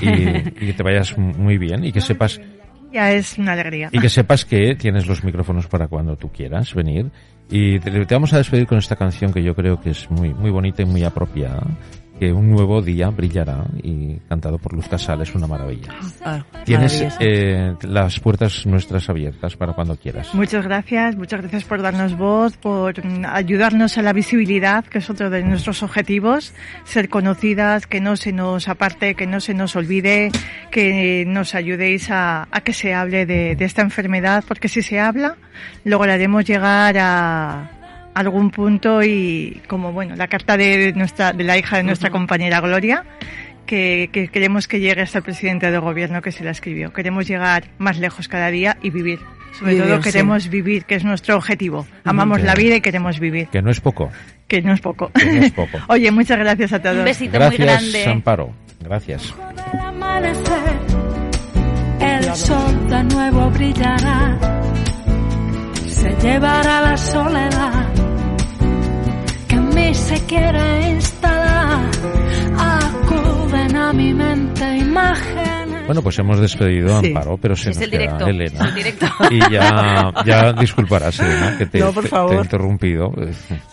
y, 0.00 0.08
y 0.10 0.42
que 0.66 0.72
te 0.76 0.82
vayas 0.82 1.16
muy 1.16 1.58
bien 1.58 1.84
y 1.84 1.92
que 1.92 2.00
sepas 2.00 2.40
Ya 2.92 3.12
es 3.12 3.38
una 3.38 3.52
alegría. 3.52 3.90
y 3.92 3.98
que 3.98 4.08
sepas 4.08 4.44
que 4.44 4.74
tienes 4.74 5.06
los 5.06 5.22
micrófonos 5.24 5.66
para 5.66 5.88
cuando 5.88 6.16
tú 6.16 6.30
quieras 6.30 6.74
venir. 6.74 7.10
Y 7.50 7.78
te, 7.78 8.04
vamos 8.10 8.32
a 8.32 8.38
despedir 8.38 8.66
con 8.66 8.78
esta 8.78 8.96
canción 8.96 9.32
que 9.32 9.42
yo 9.42 9.54
creo 9.54 9.80
que 9.80 9.90
es 9.90 10.10
muy, 10.10 10.34
muy 10.34 10.50
bonita 10.50 10.82
y 10.82 10.86
muy 10.86 11.04
apropiada. 11.04 11.64
Que 12.18 12.32
un 12.32 12.50
nuevo 12.50 12.80
día 12.80 13.10
brillará 13.10 13.64
y 13.82 14.16
cantado 14.28 14.56
por 14.56 14.72
Luz 14.72 14.88
Casal 14.88 15.20
es 15.20 15.34
una 15.34 15.46
maravilla. 15.46 15.92
Ah, 16.24 16.42
Tienes 16.64 17.04
eh, 17.20 17.74
las 17.82 18.18
puertas 18.20 18.64
nuestras 18.64 19.10
abiertas 19.10 19.54
para 19.56 19.74
cuando 19.74 19.96
quieras. 19.96 20.34
Muchas 20.34 20.64
gracias, 20.64 21.14
muchas 21.14 21.42
gracias 21.42 21.64
por 21.64 21.82
darnos 21.82 22.16
voz, 22.16 22.56
por 22.56 23.04
mm, 23.04 23.26
ayudarnos 23.26 23.98
a 23.98 24.02
la 24.02 24.14
visibilidad, 24.14 24.84
que 24.84 24.98
es 24.98 25.10
otro 25.10 25.28
de 25.28 25.42
nuestros 25.42 25.82
objetivos, 25.82 26.54
ser 26.84 27.10
conocidas, 27.10 27.86
que 27.86 28.00
no 28.00 28.16
se 28.16 28.32
nos 28.32 28.68
aparte, 28.68 29.14
que 29.14 29.26
no 29.26 29.40
se 29.40 29.52
nos 29.52 29.76
olvide, 29.76 30.30
que 30.70 31.24
nos 31.26 31.54
ayudéis 31.54 32.10
a, 32.10 32.48
a 32.50 32.60
que 32.62 32.72
se 32.72 32.94
hable 32.94 33.26
de, 33.26 33.56
de 33.56 33.64
esta 33.66 33.82
enfermedad, 33.82 34.42
porque 34.48 34.68
si 34.68 34.80
se 34.80 34.98
habla, 34.98 35.36
lograremos 35.84 36.46
llegar 36.46 36.96
a 36.98 37.75
algún 38.16 38.50
punto 38.50 39.02
y 39.02 39.60
como 39.68 39.92
bueno, 39.92 40.16
la 40.16 40.26
carta 40.28 40.56
de 40.56 40.92
nuestra, 40.94 41.32
de 41.32 41.44
la 41.44 41.56
hija 41.58 41.76
de 41.76 41.82
nuestra 41.82 42.10
compañera 42.10 42.60
Gloria, 42.60 43.04
que, 43.66 44.08
que 44.12 44.28
queremos 44.28 44.66
que 44.68 44.80
llegue 44.80 45.02
hasta 45.02 45.18
el 45.18 45.24
presidente 45.24 45.70
del 45.70 45.80
gobierno 45.80 46.22
que 46.22 46.32
se 46.32 46.42
la 46.44 46.50
escribió. 46.50 46.92
Queremos 46.92 47.26
llegar 47.28 47.64
más 47.78 47.98
lejos 47.98 48.28
cada 48.28 48.50
día 48.50 48.76
y 48.82 48.90
vivir. 48.90 49.18
Sobre 49.58 49.72
Vivir, 49.74 49.86
todo 49.88 50.02
sí. 50.02 50.10
queremos 50.10 50.48
vivir, 50.50 50.84
que 50.84 50.96
es 50.96 51.04
nuestro 51.04 51.36
objetivo. 51.36 51.86
Amamos 52.04 52.40
Sí. 52.40 52.46
la 52.46 52.54
vida 52.54 52.76
y 52.76 52.80
queremos 52.82 53.18
vivir, 53.18 53.48
Que 53.48 53.62
no 53.62 53.70
es 53.70 53.80
poco. 53.80 54.10
que 54.48 54.60
no 54.60 54.72
es 54.74 54.80
poco. 54.80 55.10
Que 55.12 55.24
no 55.32 55.42
es 55.46 55.52
poco. 55.52 55.78
Oye, 55.88 56.10
muchas 56.10 56.38
gracias 56.38 56.72
a 56.74 56.80
todos. 56.82 56.98
Un 56.98 57.04
besito 57.04 57.38
muy 57.38 57.56
Gracias, 57.56 57.92
grande. 57.92 58.04
Amparo. 58.10 58.52
Gracias. 58.80 59.34
el 62.00 62.34
sol 62.34 62.88
de 62.88 63.04
nuevo 63.04 63.50
brillará. 63.50 64.38
se 65.86 66.10
llevará 66.22 66.80
la 66.82 66.96
soledad 66.96 67.85
se 69.96 70.20
quiere 70.26 70.90
instalar. 70.90 71.80
Acuden 72.58 73.76
a 73.76 73.92
mi 73.92 74.12
mente 74.14 74.76
imágenes. 74.78 75.86
Bueno, 75.86 76.02
pues 76.02 76.18
hemos 76.18 76.40
despedido 76.40 76.96
a 76.96 77.00
Sí. 77.00 77.08
Amparo, 77.08 77.38
pero 77.38 77.54
se 77.54 77.70
Es 77.70 77.76
nos 77.76 77.84
el 77.84 77.90
queda 77.90 78.00
directo. 78.00 78.26
Elena. 78.26 78.60
es 78.60 78.68
el 78.68 78.74
directo. 78.74 79.06
Y 79.30 79.38
ya, 79.52 80.12
ya 80.24 80.52
disculparás, 80.52 81.20
Elena, 81.20 81.56
que 81.58 81.66
te, 81.66 81.78
No, 81.78 81.92
por 81.92 82.08
favor. 82.08 82.30
te 82.32 82.36
he 82.38 82.40
interrumpido. 82.42 83.12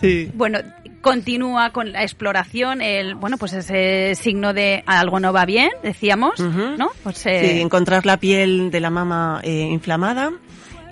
Sí. 0.00 0.30
Bueno, 0.34 0.60
continúa 1.00 1.70
con 1.70 1.90
la 1.92 2.02
exploración, 2.02 2.80
el 2.80 3.16
bueno, 3.16 3.36
pues 3.36 3.52
ese 3.52 4.14
signo 4.14 4.54
de 4.54 4.84
algo 4.86 5.18
no 5.18 5.32
va 5.32 5.44
bien, 5.44 5.70
decíamos. 5.82 6.38
¿no? 6.38 6.90
Pues 7.02 7.18
Sí, 7.18 7.28
eh, 7.30 7.60
encontrar 7.60 8.06
la 8.06 8.16
piel 8.18 8.70
de 8.70 8.80
la 8.80 8.90
mama 8.90 9.40
eh, 9.42 9.50
inflamada 9.70 10.30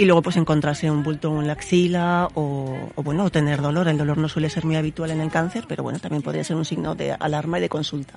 y 0.03 0.05
luego 0.07 0.23
pues 0.23 0.37
encontrarse 0.37 0.91
un 0.91 1.03
bulto 1.03 1.41
en 1.41 1.47
la 1.47 1.53
axila 1.55 2.29
o, 2.35 2.77
o, 2.95 3.03
bueno, 3.03 3.25
o 3.25 3.31
tener 3.31 3.61
dolor. 3.63 3.89
El 3.89 3.99
dolor 3.99 4.19
no 4.19 4.29
suele 4.29 4.51
ser 4.51 4.65
muy 4.65 4.77
habitual 4.77 5.11
en 5.11 5.21
el 5.21 5.31
cáncer, 5.31 5.65
pero 5.69 5.83
bueno, 5.83 5.99
también 5.99 6.23
podría 6.23 6.45
ser 6.45 6.57
un 6.57 6.65
signo 6.65 6.95
de 6.95 7.13
alarma 7.13 7.59
y 7.59 7.63
de 7.63 7.69
consulta. 7.69 8.15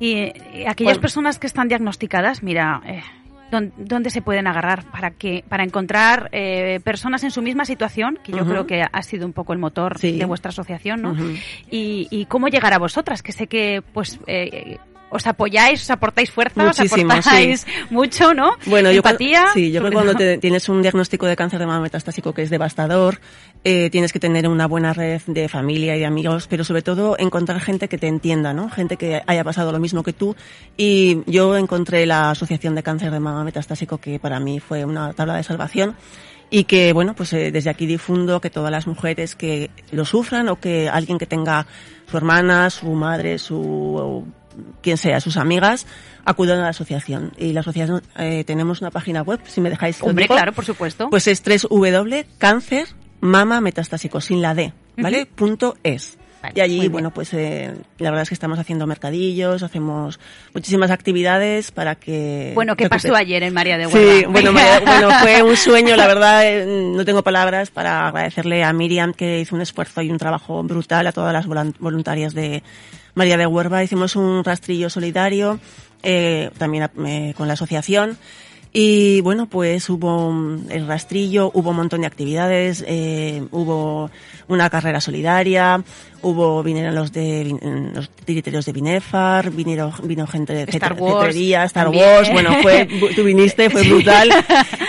y, 0.00 0.14
y 0.14 0.64
aquellas 0.66 0.94
Bueno. 0.94 1.00
personas 1.00 1.38
que 1.38 1.46
están 1.46 1.68
diagnosticadas, 1.68 2.42
mira, 2.42 2.80
eh, 2.86 3.02
¿dón- 3.50 3.72
¿dónde 3.76 4.10
se 4.10 4.20
pueden 4.22 4.46
agarrar 4.46 4.84
para 4.90 5.10
que 5.12 5.44
para 5.48 5.62
encontrar 5.64 6.28
eh, 6.32 6.80
personas 6.84 7.22
en 7.24 7.30
su 7.30 7.40
misma 7.42 7.64
situación, 7.64 8.18
que 8.22 8.32
yo 8.32 8.44
creo 8.46 8.66
que 8.66 8.82
ha 8.90 9.02
sido 9.02 9.24
un 9.26 9.32
poco 9.32 9.52
el 9.52 9.58
motor 9.58 9.98
Sí. 9.98 10.18
de 10.18 10.24
vuestra 10.24 10.48
asociación, 10.50 11.00
¿no? 11.02 11.14
Y, 11.70 12.08
y 12.10 12.26
cómo 12.26 12.48
llegar 12.48 12.72
a 12.74 12.78
vosotras, 12.78 13.22
que 13.22 13.32
sé 13.32 13.46
que 13.46 13.82
pues 13.94 14.18
eh, 14.26 14.78
os 15.08 15.26
apoyáis, 15.26 15.82
os 15.82 15.90
aportáis 15.90 16.30
fuerza, 16.30 16.64
Muchísimo, 16.64 17.12
os 17.12 17.18
aportáis 17.26 17.66
mucho, 17.90 18.34
¿no? 18.34 18.56
Bueno, 18.66 18.90
yo 18.90 19.02
cuando- 19.02 19.22
Empatía. 19.22 19.46
sí, 19.54 19.70
yo 19.70 19.80
creo 19.80 19.90
que 19.90 19.94
cuando 19.94 20.14
te- 20.14 20.38
tienes 20.38 20.68
un 20.68 20.82
diagnóstico 20.82 21.26
de 21.26 21.36
cáncer 21.36 21.60
de 21.60 21.66
mama 21.66 21.80
metastásico 21.80 22.32
que 22.34 22.42
es 22.42 22.50
devastador, 22.50 23.20
eh, 23.64 23.88
tienes 23.90 24.12
que 24.12 24.18
tener 24.18 24.48
una 24.48 24.66
buena 24.66 24.92
red 24.92 25.20
de 25.26 25.48
familia 25.48 25.94
y 25.96 26.00
de 26.00 26.06
amigos, 26.06 26.46
pero 26.48 26.64
sobre 26.64 26.82
todo 26.82 27.16
encontrar 27.18 27.60
gente 27.60 27.88
que 27.88 27.98
te 27.98 28.08
entienda, 28.08 28.52
¿no? 28.52 28.68
Gente 28.68 28.96
que 28.96 29.22
haya 29.26 29.44
pasado 29.44 29.70
lo 29.72 29.78
mismo 29.78 30.02
que 30.02 30.12
tú. 30.12 30.34
Y 30.76 31.18
yo 31.26 31.56
encontré 31.56 32.04
la 32.06 32.30
Asociación 32.30 32.74
de 32.74 32.82
Cáncer 32.82 33.10
de 33.12 33.20
Mama 33.20 33.44
Metastásico 33.44 33.98
que 33.98 34.18
para 34.18 34.40
mí 34.40 34.60
fue 34.60 34.84
una 34.84 35.12
tabla 35.12 35.36
de 35.36 35.42
salvación 35.44 35.94
y 36.50 36.62
que 36.64 36.92
bueno 36.92 37.14
pues 37.14 37.32
eh, 37.32 37.50
desde 37.50 37.70
aquí 37.70 37.86
difundo 37.86 38.40
que 38.40 38.50
todas 38.50 38.70
las 38.70 38.86
mujeres 38.86 39.34
que 39.34 39.68
lo 39.90 40.04
sufran 40.04 40.48
o 40.48 40.60
que 40.60 40.88
alguien 40.88 41.18
que 41.18 41.26
tenga 41.26 41.66
su 42.08 42.16
hermana, 42.16 42.70
su 42.70 42.86
madre, 42.92 43.38
su 43.38 44.24
quien 44.82 44.96
sea, 44.96 45.20
sus 45.20 45.36
amigas, 45.36 45.86
acudan 46.24 46.58
a 46.58 46.62
la 46.62 46.68
asociación. 46.68 47.32
Y 47.38 47.52
la 47.52 47.60
asociación 47.60 48.02
eh, 48.16 48.44
tenemos 48.44 48.80
una 48.80 48.90
página 48.90 49.22
web, 49.22 49.40
si 49.46 49.60
me 49.60 49.70
dejáis. 49.70 50.02
Hombre, 50.02 50.26
claro, 50.26 50.52
por 50.52 50.64
supuesto. 50.64 51.08
Pues 51.10 51.26
es 51.26 51.42
www.cáncer 51.42 52.88
mama 53.20 53.60
metastásico 53.60 54.20
sin 54.20 54.42
la 54.42 54.54
D, 54.54 54.72
¿vale? 54.96 55.26
Punto 55.26 55.76
es. 55.82 56.18
Vale, 56.42 56.52
y 56.56 56.60
allí, 56.60 56.88
bueno, 56.88 57.10
pues 57.10 57.32
eh, 57.34 57.72
la 57.98 58.10
verdad 58.10 58.22
es 58.22 58.28
que 58.28 58.34
estamos 58.34 58.58
haciendo 58.58 58.86
mercadillos, 58.86 59.62
hacemos 59.62 60.20
muchísimas 60.54 60.90
actividades 60.90 61.70
para 61.70 61.94
que... 61.94 62.52
bueno, 62.54 62.76
¿qué 62.76 62.88
pasó 62.88 63.14
ayer 63.16 63.42
en 63.42 63.54
María 63.54 63.78
de 63.78 63.86
Huelva? 63.86 64.12
Sí, 64.20 64.24
bueno, 64.26 64.52
María- 64.52 64.80
bueno, 64.80 65.08
fue 65.22 65.42
un 65.42 65.56
sueño, 65.56 65.96
la 65.96 66.06
verdad, 66.06 66.46
eh, 66.46 66.66
no 66.66 67.04
tengo 67.04 67.22
palabras 67.22 67.70
para 67.70 68.06
agradecerle 68.08 68.62
a 68.64 68.72
Miriam 68.72 69.12
que 69.14 69.40
hizo 69.40 69.54
un 69.56 69.62
esfuerzo 69.62 70.02
y 70.02 70.10
un 70.10 70.18
trabajo 70.18 70.62
brutal, 70.62 71.06
a 71.06 71.12
todas 71.12 71.32
las 71.32 71.46
voluntarias 71.78 72.34
de 72.34 72.62
María 73.14 73.36
de 73.38 73.46
Huerva. 73.46 73.82
Hicimos 73.82 74.14
un 74.14 74.44
rastrillo 74.44 74.90
solidario, 74.90 75.58
eh, 76.02 76.50
también 76.58 76.90
eh, 77.06 77.32
con 77.36 77.48
la 77.48 77.54
asociación. 77.54 78.18
Y 78.72 79.20
bueno, 79.22 79.46
pues 79.48 79.88
hubo 79.88 80.30
mm, 80.32 80.70
el 80.70 80.86
rastrillo, 80.86 81.50
hubo 81.54 81.70
un 81.70 81.76
montón 81.76 82.02
de 82.02 82.06
actividades, 82.06 82.84
eh, 82.86 83.42
hubo 83.50 84.10
una 84.48 84.68
carrera 84.68 85.00
solidaria, 85.00 85.82
hubo, 86.22 86.62
vinieron 86.62 86.94
los 86.94 87.10
de, 87.10 87.46
vin- 87.46 87.92
los 87.94 88.10
tiriterios 88.10 88.66
de 88.66 88.72
Binefar, 88.72 89.50
vinieron, 89.50 89.92
vino 90.02 90.26
gente 90.26 90.52
de 90.52 90.64
Star 90.64 90.92
Wars 90.92 91.34
Star 91.64 91.84
también. 91.84 92.04
Wars, 92.06 92.32
bueno, 92.32 92.50
fue, 92.60 92.86
tú 93.16 93.24
viniste, 93.24 93.70
fue 93.70 93.82
brutal. 93.82 94.30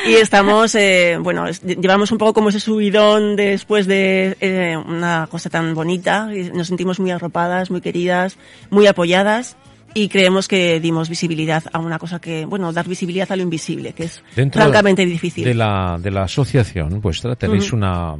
Y 0.07 0.13
estamos, 0.15 0.74
eh, 0.75 1.17
bueno, 1.22 1.46
llevamos 1.65 2.12
un 2.13 2.17
poco 2.17 2.34
como 2.34 2.48
ese 2.50 2.62
subidón 2.62 3.36
después 3.36 3.88
de 3.88 4.38
eh, 4.39 4.78
una 4.78 5.28
cosa 5.30 5.49
tan 5.49 5.73
bonita. 5.75 6.30
y 6.34 6.43
Nos 6.51 6.67
sentimos 6.67 6.99
muy 7.01 7.12
arropadas, 7.12 7.71
muy 7.71 7.82
queridas, 7.82 8.38
muy 8.69 8.88
apoyadas. 8.88 9.58
Y 9.97 10.10
creemos 10.10 10.47
que 10.47 10.79
dimos 10.79 11.10
visibilidad 11.10 11.63
a 11.73 11.79
una 11.79 11.97
cosa 11.97 12.19
que, 12.19 12.45
bueno, 12.45 12.71
dar 12.71 12.88
visibilidad 12.88 13.31
a 13.31 13.36
lo 13.36 13.41
invisible, 13.41 13.93
que 13.93 14.03
es 14.03 14.21
Dentro 14.36 14.62
francamente 14.62 15.03
difícil. 15.03 15.43
De 15.43 15.55
la, 15.55 15.97
de 15.99 16.12
la 16.12 16.21
asociación 16.21 17.01
vuestra, 17.01 17.36
¿tenéis 17.36 17.73
una 17.73 18.13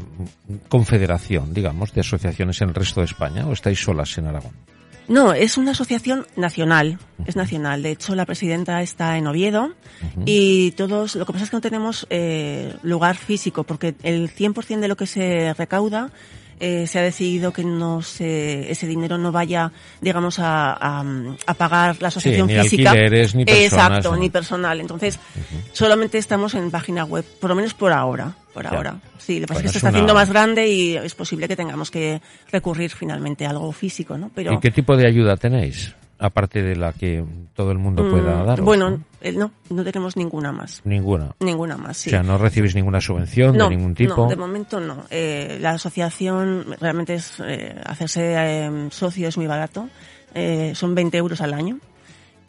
confederación, 0.70 1.54
digamos, 1.54 1.94
de 1.94 2.02
asociaciones 2.02 2.60
en 2.64 2.70
el 2.70 2.74
resto 2.74 3.02
de 3.02 3.06
España 3.06 3.46
o 3.46 3.54
estáis 3.54 3.80
solas 3.80 4.18
en 4.18 4.26
Aragón? 4.26 4.54
No, 5.08 5.34
es 5.34 5.56
una 5.60 5.72
asociación 5.72 6.26
nacional, 6.36 6.98
es 7.28 7.36
nacional. 7.36 7.84
De 7.84 7.92
hecho, 7.92 8.16
la 8.16 8.26
presidenta 8.26 8.82
está 8.82 9.16
en 9.20 9.28
Oviedo 9.28 9.70
y 10.26 10.72
todos, 10.72 11.16
lo 11.16 11.28
que 11.28 11.34
pasa 11.34 11.46
es 11.46 11.52
que 11.52 11.58
no 11.58 11.62
tenemos 11.62 12.08
eh, 12.10 12.74
lugar 12.82 13.18
físico 13.18 13.66
porque 13.66 13.94
el 14.02 14.32
100% 14.34 14.80
de 14.80 14.88
lo 14.88 14.98
que 14.98 15.06
se 15.06 15.54
recauda 15.54 16.10
eh, 16.60 16.88
se 16.88 17.00
ha 17.00 17.02
decidido 17.02 17.52
que 17.54 17.64
no 17.64 18.02
se, 18.02 18.72
ese 18.72 18.88
dinero 18.88 19.18
no 19.18 19.32
vaya, 19.32 19.72
digamos, 20.02 20.40
a, 20.40 20.74
a, 20.74 21.04
a 21.46 21.54
pagar 21.54 21.98
la 22.02 22.08
asociación 22.10 22.48
ni 22.48 22.60
física. 22.60 22.92
alquileres, 22.92 23.36
ni 23.36 23.46
personas, 23.46 23.72
Exacto, 23.74 24.12
¿no? 24.12 24.18
ni 24.18 24.30
personal. 24.30 24.80
Entonces, 24.82 25.20
solamente 25.74 26.18
estamos 26.18 26.54
en 26.56 26.72
página 26.72 27.04
web, 27.06 27.26
por 27.40 27.50
lo 27.50 27.56
menos 27.56 27.74
por 27.74 27.92
ahora. 27.92 28.34
Por 28.54 28.64
Ya. 28.64 28.70
ahora. 28.72 28.96
Sí, 29.20 29.40
lo 29.40 29.42
que 29.42 29.48
pasa 29.50 29.54
Bueno, 29.56 29.66
es 29.68 29.72
que 29.72 29.72
se 29.74 29.78
está 29.78 29.90
haciendo 29.90 30.14
más 30.16 30.30
grande 30.30 30.68
y 30.68 30.96
es 30.98 31.14
posible 31.14 31.48
que 31.48 31.56
tengamos 31.56 31.92
que 31.92 32.22
recurrir 32.52 32.90
finalmente 32.92 33.46
a 33.46 33.52
algo 33.52 33.72
físico, 33.72 34.18
¿no? 34.18 34.32
Pero 34.34 34.54
¿Y 34.54 34.60
qué 34.60 34.72
tipo 34.72 34.96
de 34.98 35.06
ayuda 35.06 35.36
tenéis? 35.38 35.94
Aparte 36.20 36.64
de 36.64 36.76
la 36.76 36.94
que 36.94 37.24
todo 37.54 37.72
el 37.72 37.78
mundo 37.78 38.10
pueda 38.10 38.44
Mm, 38.44 38.46
dar. 38.48 38.62
Bueno, 38.62 39.04
eh, 39.22 39.32
no, 39.32 39.52
no 39.70 39.84
tenemos 39.84 40.18
ninguna 40.18 40.52
más. 40.52 40.82
Ninguna. 40.84 41.36
Ninguna 41.40 41.78
más, 41.78 41.98
sí. 41.98 42.10
O 42.10 42.12
sea, 42.12 42.24
no 42.24 42.38
recibís 42.38 42.74
ninguna 42.76 43.00
subvención 43.02 43.56
no, 43.56 43.70
de 43.70 43.76
ningún 43.76 43.94
tipo. 43.94 44.16
no, 44.24 44.28
de 44.28 44.36
momento 44.36 44.80
no. 44.80 45.04
Eh, 45.12 45.58
la 45.62 45.72
asociación 45.72 46.76
realmente 46.80 47.14
es 47.16 47.40
eh, 47.46 47.76
hacerse 47.86 48.34
eh, 48.36 48.88
socio 48.92 49.28
es 49.28 49.38
muy 49.38 49.48
barato. 49.48 49.90
Eh, 50.34 50.74
son 50.76 50.96
20 50.96 51.18
euros 51.18 51.42
al 51.42 51.54
año. 51.54 51.80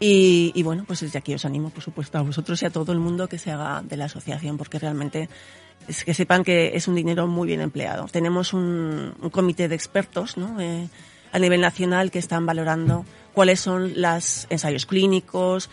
Y, 0.01 0.53
y 0.55 0.63
bueno, 0.63 0.85
pues 0.87 1.01
desde 1.01 1.19
aquí 1.19 1.35
os 1.35 1.45
animo, 1.45 1.71
por 1.71 1.83
supuesto, 1.83 2.19
a 2.19 2.23
vosotros 2.23 2.63
y 2.63 2.67
a 2.67 2.71
todo 2.71 2.93
el 2.93 3.01
mundo 3.01 3.29
que 3.29 3.37
se 3.39 3.51
haga 3.51 3.83
de 3.83 3.97
la 3.97 4.05
asociación, 4.05 4.57
porque 4.57 4.79
realmente 4.79 5.29
es 5.89 6.05
que 6.05 6.15
sepan 6.15 6.45
que 6.45 6.77
es 6.77 6.87
un 6.87 6.95
dinero 6.95 7.27
muy 7.27 7.49
bien 7.49 7.61
empleado. 7.61 8.07
Tenemos 8.07 8.53
un, 8.53 9.15
un 9.21 9.31
comité 9.31 9.69
de 9.69 9.75
expertos 9.75 10.37
¿no? 10.37 10.57
A 11.33 11.39
nivel 11.39 11.61
nacional 11.61 12.11
que 12.11 12.19
están 12.19 12.47
valorando 12.47 13.05
cuáles 13.35 13.61
son 13.61 13.93
los 14.01 14.47
ensayos 14.51 14.87
clínicos, 14.87 15.69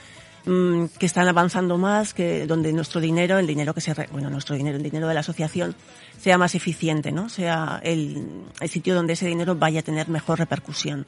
mm, 0.45 0.85
que 0.99 1.05
están 1.05 1.27
avanzando 1.27 1.77
más, 1.77 2.13
que 2.13 2.45
donde 2.45 2.71
nuestro 2.73 3.01
dinero, 3.01 3.39
el 3.39 3.47
dinero 3.47 3.73
que 3.73 3.81
se, 3.81 3.93
re- 3.93 4.09
bueno, 4.11 4.29
nuestro 4.29 4.55
dinero, 4.55 4.77
el 4.77 4.83
dinero 4.83 5.07
de 5.07 5.13
la 5.13 5.21
asociación, 5.21 5.75
sea 6.19 6.37
más 6.37 6.55
eficiente, 6.55 7.11
¿no? 7.11 7.29
Sea 7.29 7.79
el, 7.83 8.43
el 8.59 8.69
sitio 8.69 8.95
donde 8.95 9.13
ese 9.13 9.27
dinero 9.27 9.55
vaya 9.55 9.79
a 9.79 9.83
tener 9.83 10.07
mejor 10.09 10.39
repercusión. 10.39 11.05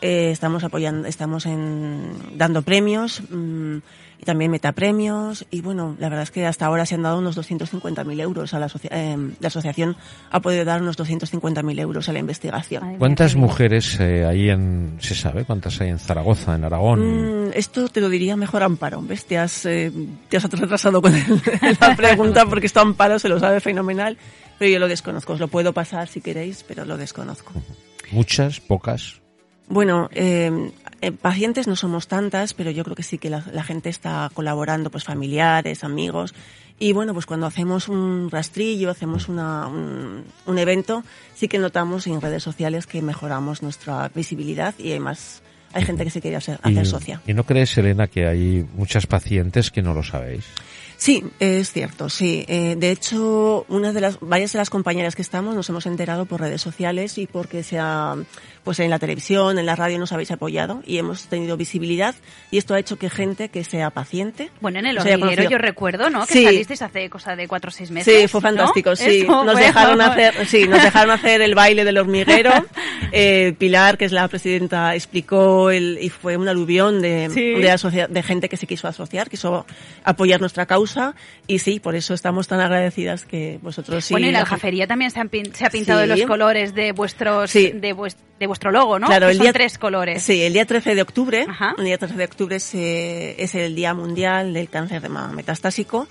Eh, 0.00 0.30
estamos 0.32 0.64
apoyando, 0.64 1.06
estamos 1.06 1.46
en, 1.46 2.12
dando 2.36 2.62
premios 2.62 3.22
mm, 3.30 3.76
y 4.22 4.24
también 4.24 4.52
metapremios 4.52 5.44
y 5.50 5.62
bueno, 5.62 5.96
la 5.98 6.08
verdad 6.08 6.22
es 6.22 6.30
que 6.30 6.46
hasta 6.46 6.66
ahora 6.66 6.86
se 6.86 6.94
han 6.94 7.02
dado 7.02 7.18
unos 7.18 7.36
250.000 7.36 8.20
euros 8.20 8.54
a 8.54 8.60
la, 8.60 8.66
asocia- 8.66 8.90
eh, 8.92 9.16
la 9.40 9.48
asociación 9.48 9.96
ha 10.30 10.40
podido 10.40 10.64
dar 10.64 10.80
unos 10.80 10.96
250.000 10.96 11.80
euros 11.80 12.08
a 12.08 12.12
la 12.12 12.20
investigación. 12.20 12.98
¿Cuántas 12.98 13.34
mujeres 13.34 13.98
eh, 13.98 14.24
hay 14.24 14.48
en, 14.50 14.96
se 15.00 15.16
sabe, 15.16 15.44
cuántas 15.44 15.80
hay 15.80 15.90
en 15.90 15.98
Zaragoza, 15.98 16.54
en 16.54 16.62
Aragón? 16.64 17.48
Mm, 17.48 17.50
esto 17.54 17.88
te 17.88 18.00
lo 18.00 18.08
diría 18.08 18.36
mejor 18.36 18.62
Amparo. 18.62 19.02
¿Ves? 19.02 19.26
Te 19.26 19.38
has, 19.38 19.66
eh, 19.66 19.90
te 20.28 20.36
has 20.36 20.44
retrasado 20.44 21.02
con 21.02 21.12
el- 21.16 21.42
la 21.80 21.96
pregunta 21.96 22.46
porque 22.46 22.66
esto 22.66 22.78
Amparo 22.80 23.18
se 23.18 23.28
lo 23.28 23.40
sabe 23.40 23.58
fenomenal, 23.58 24.16
pero 24.56 24.70
yo 24.70 24.78
lo 24.78 24.86
desconozco. 24.86 25.32
Os 25.32 25.40
lo 25.40 25.48
puedo 25.48 25.72
pasar 25.72 26.06
si 26.06 26.20
queréis, 26.20 26.64
pero 26.68 26.84
lo 26.84 26.96
desconozco. 26.96 27.52
¿Muchas? 28.12 28.60
¿Pocas? 28.60 29.20
Bueno, 29.68 30.08
eh, 30.12 30.70
eh, 31.02 31.10
pacientes 31.10 31.66
no 31.66 31.74
somos 31.74 32.06
tantas, 32.06 32.54
pero 32.54 32.70
yo 32.70 32.84
creo 32.84 32.94
que 32.94 33.02
sí 33.02 33.18
que 33.18 33.28
la, 33.28 33.44
la 33.52 33.64
gente 33.64 33.88
está 33.88 34.30
colaborando, 34.32 34.88
pues 34.88 35.02
familiares, 35.02 35.82
amigos. 35.82 36.32
Y 36.78 36.92
bueno, 36.92 37.12
pues 37.12 37.26
cuando 37.26 37.46
hacemos 37.46 37.88
un 37.88 38.30
rastrillo, 38.30 38.88
hacemos 38.88 39.28
una, 39.28 39.66
un, 39.66 40.24
un 40.46 40.58
evento, 40.58 41.02
sí 41.34 41.48
que 41.48 41.58
notamos 41.58 42.06
en 42.06 42.20
redes 42.20 42.44
sociales 42.44 42.86
que 42.86 43.02
mejoramos 43.02 43.62
nuestra 43.62 44.10
visibilidad 44.14 44.74
y 44.78 44.92
hay 44.92 45.00
más, 45.00 45.42
hay 45.72 45.84
gente 45.84 46.04
que 46.04 46.10
se 46.10 46.20
quiere 46.20 46.36
hacer, 46.36 46.60
hacer 46.62 46.82
y, 46.84 46.86
socia. 46.86 47.20
¿Y 47.26 47.34
no 47.34 47.44
crees, 47.44 47.76
Elena, 47.76 48.06
que 48.06 48.26
hay 48.28 48.64
muchas 48.74 49.06
pacientes 49.06 49.72
que 49.72 49.82
no 49.82 49.94
lo 49.94 50.04
sabéis? 50.04 50.44
Sí, 51.02 51.24
es 51.40 51.72
cierto, 51.72 52.08
sí. 52.08 52.44
Eh, 52.46 52.76
de 52.78 52.92
hecho, 52.92 53.64
una 53.68 53.92
de 53.92 54.00
las, 54.00 54.20
varias 54.20 54.52
de 54.52 54.58
las 54.58 54.70
compañeras 54.70 55.16
que 55.16 55.22
estamos 55.22 55.56
nos 55.56 55.68
hemos 55.68 55.84
enterado 55.86 56.26
por 56.26 56.40
redes 56.40 56.60
sociales 56.62 57.18
y 57.18 57.26
porque 57.26 57.64
se 57.64 57.76
ha, 57.80 58.14
pues 58.62 58.78
en 58.78 58.88
la 58.88 59.00
televisión, 59.00 59.58
en 59.58 59.66
la 59.66 59.74
radio 59.74 59.98
nos 59.98 60.12
habéis 60.12 60.30
apoyado 60.30 60.80
y 60.86 60.98
hemos 60.98 61.26
tenido 61.26 61.56
visibilidad 61.56 62.14
y 62.52 62.58
esto 62.58 62.74
ha 62.74 62.78
hecho 62.78 62.98
que 62.98 63.10
gente 63.10 63.48
que 63.48 63.64
sea 63.64 63.90
paciente. 63.90 64.50
Bueno, 64.60 64.78
en 64.78 64.86
el 64.86 64.98
hormiguero 64.98 65.50
yo 65.50 65.58
recuerdo, 65.58 66.08
¿no? 66.08 66.24
Que 66.24 66.34
Sí. 66.34 66.44
salisteis 66.44 66.82
hace 66.82 67.10
cosa 67.10 67.34
de 67.34 67.48
cuatro 67.48 67.70
o 67.70 67.72
seis 67.72 67.90
meses. 67.90 68.20
Sí, 68.22 68.28
fue 68.28 68.40
fantástico, 68.40 68.90
¿no? 68.90 68.96
sí. 68.96 69.22
Eso 69.22 69.44
Nos 69.44 69.58
dejaron 69.58 70.00
hacer, 70.00 70.46
sí, 70.46 70.68
nos 70.68 70.80
dejaron 70.84 71.10
hacer 71.10 71.42
el 71.42 71.56
baile 71.56 71.84
del 71.84 71.98
hormiguero. 71.98 72.52
Eh, 73.14 73.54
Pilar, 73.58 73.98
que 73.98 74.06
es 74.06 74.12
la 74.12 74.26
presidenta, 74.26 74.94
explicó 74.94 75.70
el, 75.70 75.98
y 76.00 76.08
fue 76.08 76.38
un 76.38 76.48
aluvión 76.48 77.02
de, 77.02 77.28
Sí. 77.30 77.60
de, 77.60 77.70
asocia- 77.70 78.06
de 78.08 78.22
gente 78.22 78.48
que 78.48 78.56
se 78.56 78.66
quiso 78.66 78.88
asociar, 78.88 79.28
quiso 79.28 79.66
apoyar 80.02 80.40
nuestra 80.40 80.64
causa 80.64 80.91
y 81.46 81.58
sí, 81.58 81.80
por 81.80 81.94
eso 81.94 82.14
estamos 82.14 82.48
tan 82.48 82.60
agradecidas 82.60 83.24
que 83.24 83.58
vosotros 83.62 84.04
sí. 84.04 84.14
bueno, 84.14 84.26
y 84.28 84.32
la 84.32 84.40
aljafería 84.40 84.86
también 84.86 85.10
se, 85.10 85.20
han 85.20 85.30
pin- 85.30 85.52
se 85.52 85.64
ha 85.66 85.70
pintado 85.70 86.02
Sí. 86.02 86.08
los 86.08 86.22
colores 86.22 86.74
de 86.74 86.92
vuestros 86.92 87.50
Sí. 87.50 87.70
de, 87.72 87.94
vues- 87.94 88.16
de 88.38 88.46
vuestro 88.46 88.70
logo, 88.72 88.98
¿no? 88.98 89.06
Claro, 89.06 89.26
Que 89.26 89.32
el 89.32 89.36
son 89.38 89.44
día 89.44 89.52
tres 89.52 89.78
colores. 89.78 90.22
Sí, 90.22 90.42
el 90.42 90.52
día 90.52 90.64
13 90.66 90.94
de 90.94 91.02
octubre, 91.02 91.46
Ajá. 91.48 91.74
el 91.78 91.84
día 91.84 91.98
13 91.98 92.16
de 92.16 92.24
octubre 92.24 92.60
se- 92.60 93.42
es 93.42 93.54
el 93.54 93.74
Día 93.74 93.94
Mundial 93.94 94.52
del 94.52 94.68
Cáncer 94.68 95.00
de 95.02 95.08
Mama 95.08 95.32
Metastásico 95.32 96.08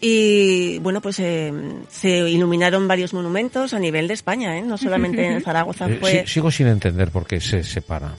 y 0.00 0.78
bueno, 0.80 1.00
pues 1.00 1.18
eh, 1.20 1.52
se 1.88 2.10
iluminaron 2.28 2.86
varios 2.88 3.14
monumentos 3.14 3.72
a 3.74 3.78
nivel 3.78 4.06
de 4.08 4.14
España, 4.14 4.58
¿eh? 4.58 4.62
no 4.62 4.76
solamente 4.76 5.24
en 5.26 5.40
Zaragoza 5.42 5.86
Eh, 5.88 5.96
fue... 6.00 6.10
sí- 6.26 6.32
sigo 6.34 6.50
sin 6.50 6.66
entender 6.66 7.10
por 7.10 7.26
qué 7.26 7.40
se 7.40 7.62
separa. 7.62 8.14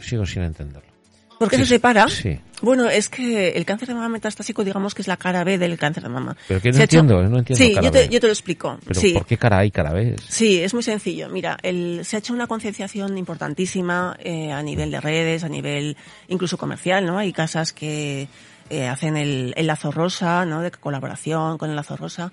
Sigo 0.00 0.26
sin 0.26 0.42
entenderlo. 0.42 0.95
¿Por 1.38 1.50
qué 1.50 1.56
Sí, 1.56 1.62
se 1.62 1.68
separa? 1.68 2.08
sí. 2.08 2.38
Bueno, 2.62 2.88
es 2.88 3.10
que 3.10 3.50
el 3.50 3.66
cáncer 3.66 3.88
de 3.88 3.94
mama 3.94 4.08
metastásico, 4.08 4.64
digamos 4.64 4.94
que 4.94 5.02
es 5.02 5.08
la 5.08 5.18
cara 5.18 5.44
B 5.44 5.58
del 5.58 5.76
cáncer 5.76 6.02
de 6.04 6.08
mama. 6.08 6.34
Pero 6.48 6.58
que 6.62 6.70
no 6.72 6.78
ha 6.78 6.84
hecho- 6.84 6.98
entiendo, 7.00 7.22
no 7.28 7.38
entiendo 7.40 7.62
Sí, 7.64 7.74
cara 7.74 7.84
yo 7.84 7.90
te, 7.90 7.98
B. 7.98 8.08
yo 8.08 8.20
te 8.20 8.26
lo 8.26 8.32
explico. 8.32 8.78
Pero 8.86 8.98
sí. 9.00 9.12
¿por 9.12 9.26
qué 9.26 9.36
cara 9.36 9.58
hay 9.58 9.70
cara 9.70 9.92
B? 9.92 10.16
Sí, 10.26 10.58
es 10.62 10.72
muy 10.72 10.82
sencillo. 10.82 11.28
Mira, 11.28 11.58
el- 11.62 12.00
se 12.04 12.16
ha 12.16 12.18
hecho 12.20 12.32
una 12.32 12.46
concienciación 12.46 13.18
importantísima 13.18 14.16
eh, 14.22 14.52
a 14.52 14.62
nivel 14.62 14.90
de 14.90 15.00
redes, 15.02 15.44
a 15.44 15.48
nivel 15.50 15.96
incluso 16.28 16.56
comercial, 16.56 17.04
¿no? 17.04 17.18
Hay 17.18 17.32
casas 17.34 17.74
que 17.74 18.28
eh, 18.70 18.88
hacen 18.88 19.16
el, 19.18 19.52
el 19.56 19.66
lazo 19.66 19.90
rosa, 19.92 20.46
¿no? 20.46 20.62
De 20.62 20.70
colaboración 20.70 21.58
con 21.58 21.68
el 21.68 21.76
lazo 21.76 21.96
rosa. 21.98 22.32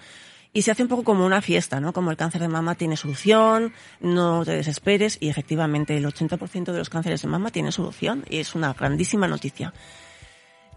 Y 0.54 0.62
se 0.62 0.72
hace 0.72 0.84
un 0.84 0.90
poco 0.90 1.04
como 1.04 1.26
una 1.26 1.42
fiesta, 1.42 1.80
¿no? 1.80 1.94
Como 1.94 2.12
el 2.12 2.18
cáncer 2.18 2.42
de 2.42 2.48
mama 2.48 2.76
tiene 2.76 2.96
solución, 2.96 3.74
no 4.00 4.46
te 4.46 4.52
desesperes 4.52 5.18
y 5.20 5.30
efectivamente 5.30 5.98
el 5.98 6.06
80% 6.06 6.72
de 6.72 6.78
los 6.78 6.90
cánceres 6.90 7.24
de 7.24 7.28
mama 7.28 7.50
tiene 7.50 7.72
solución 7.72 8.24
y 8.30 8.38
es 8.38 8.54
una 8.54 8.74
grandísima 8.74 9.28
noticia. 9.28 9.74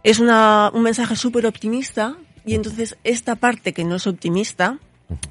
Es 0.02 0.18
una, 0.18 0.70
un 0.72 0.82
mensaje 0.82 1.14
súper 1.14 1.46
optimista 1.46 2.16
y 2.46 2.54
entonces 2.54 2.96
esta 3.04 3.34
parte 3.34 3.74
que 3.74 3.84
no 3.84 3.96
es 3.96 4.06
optimista, 4.06 4.78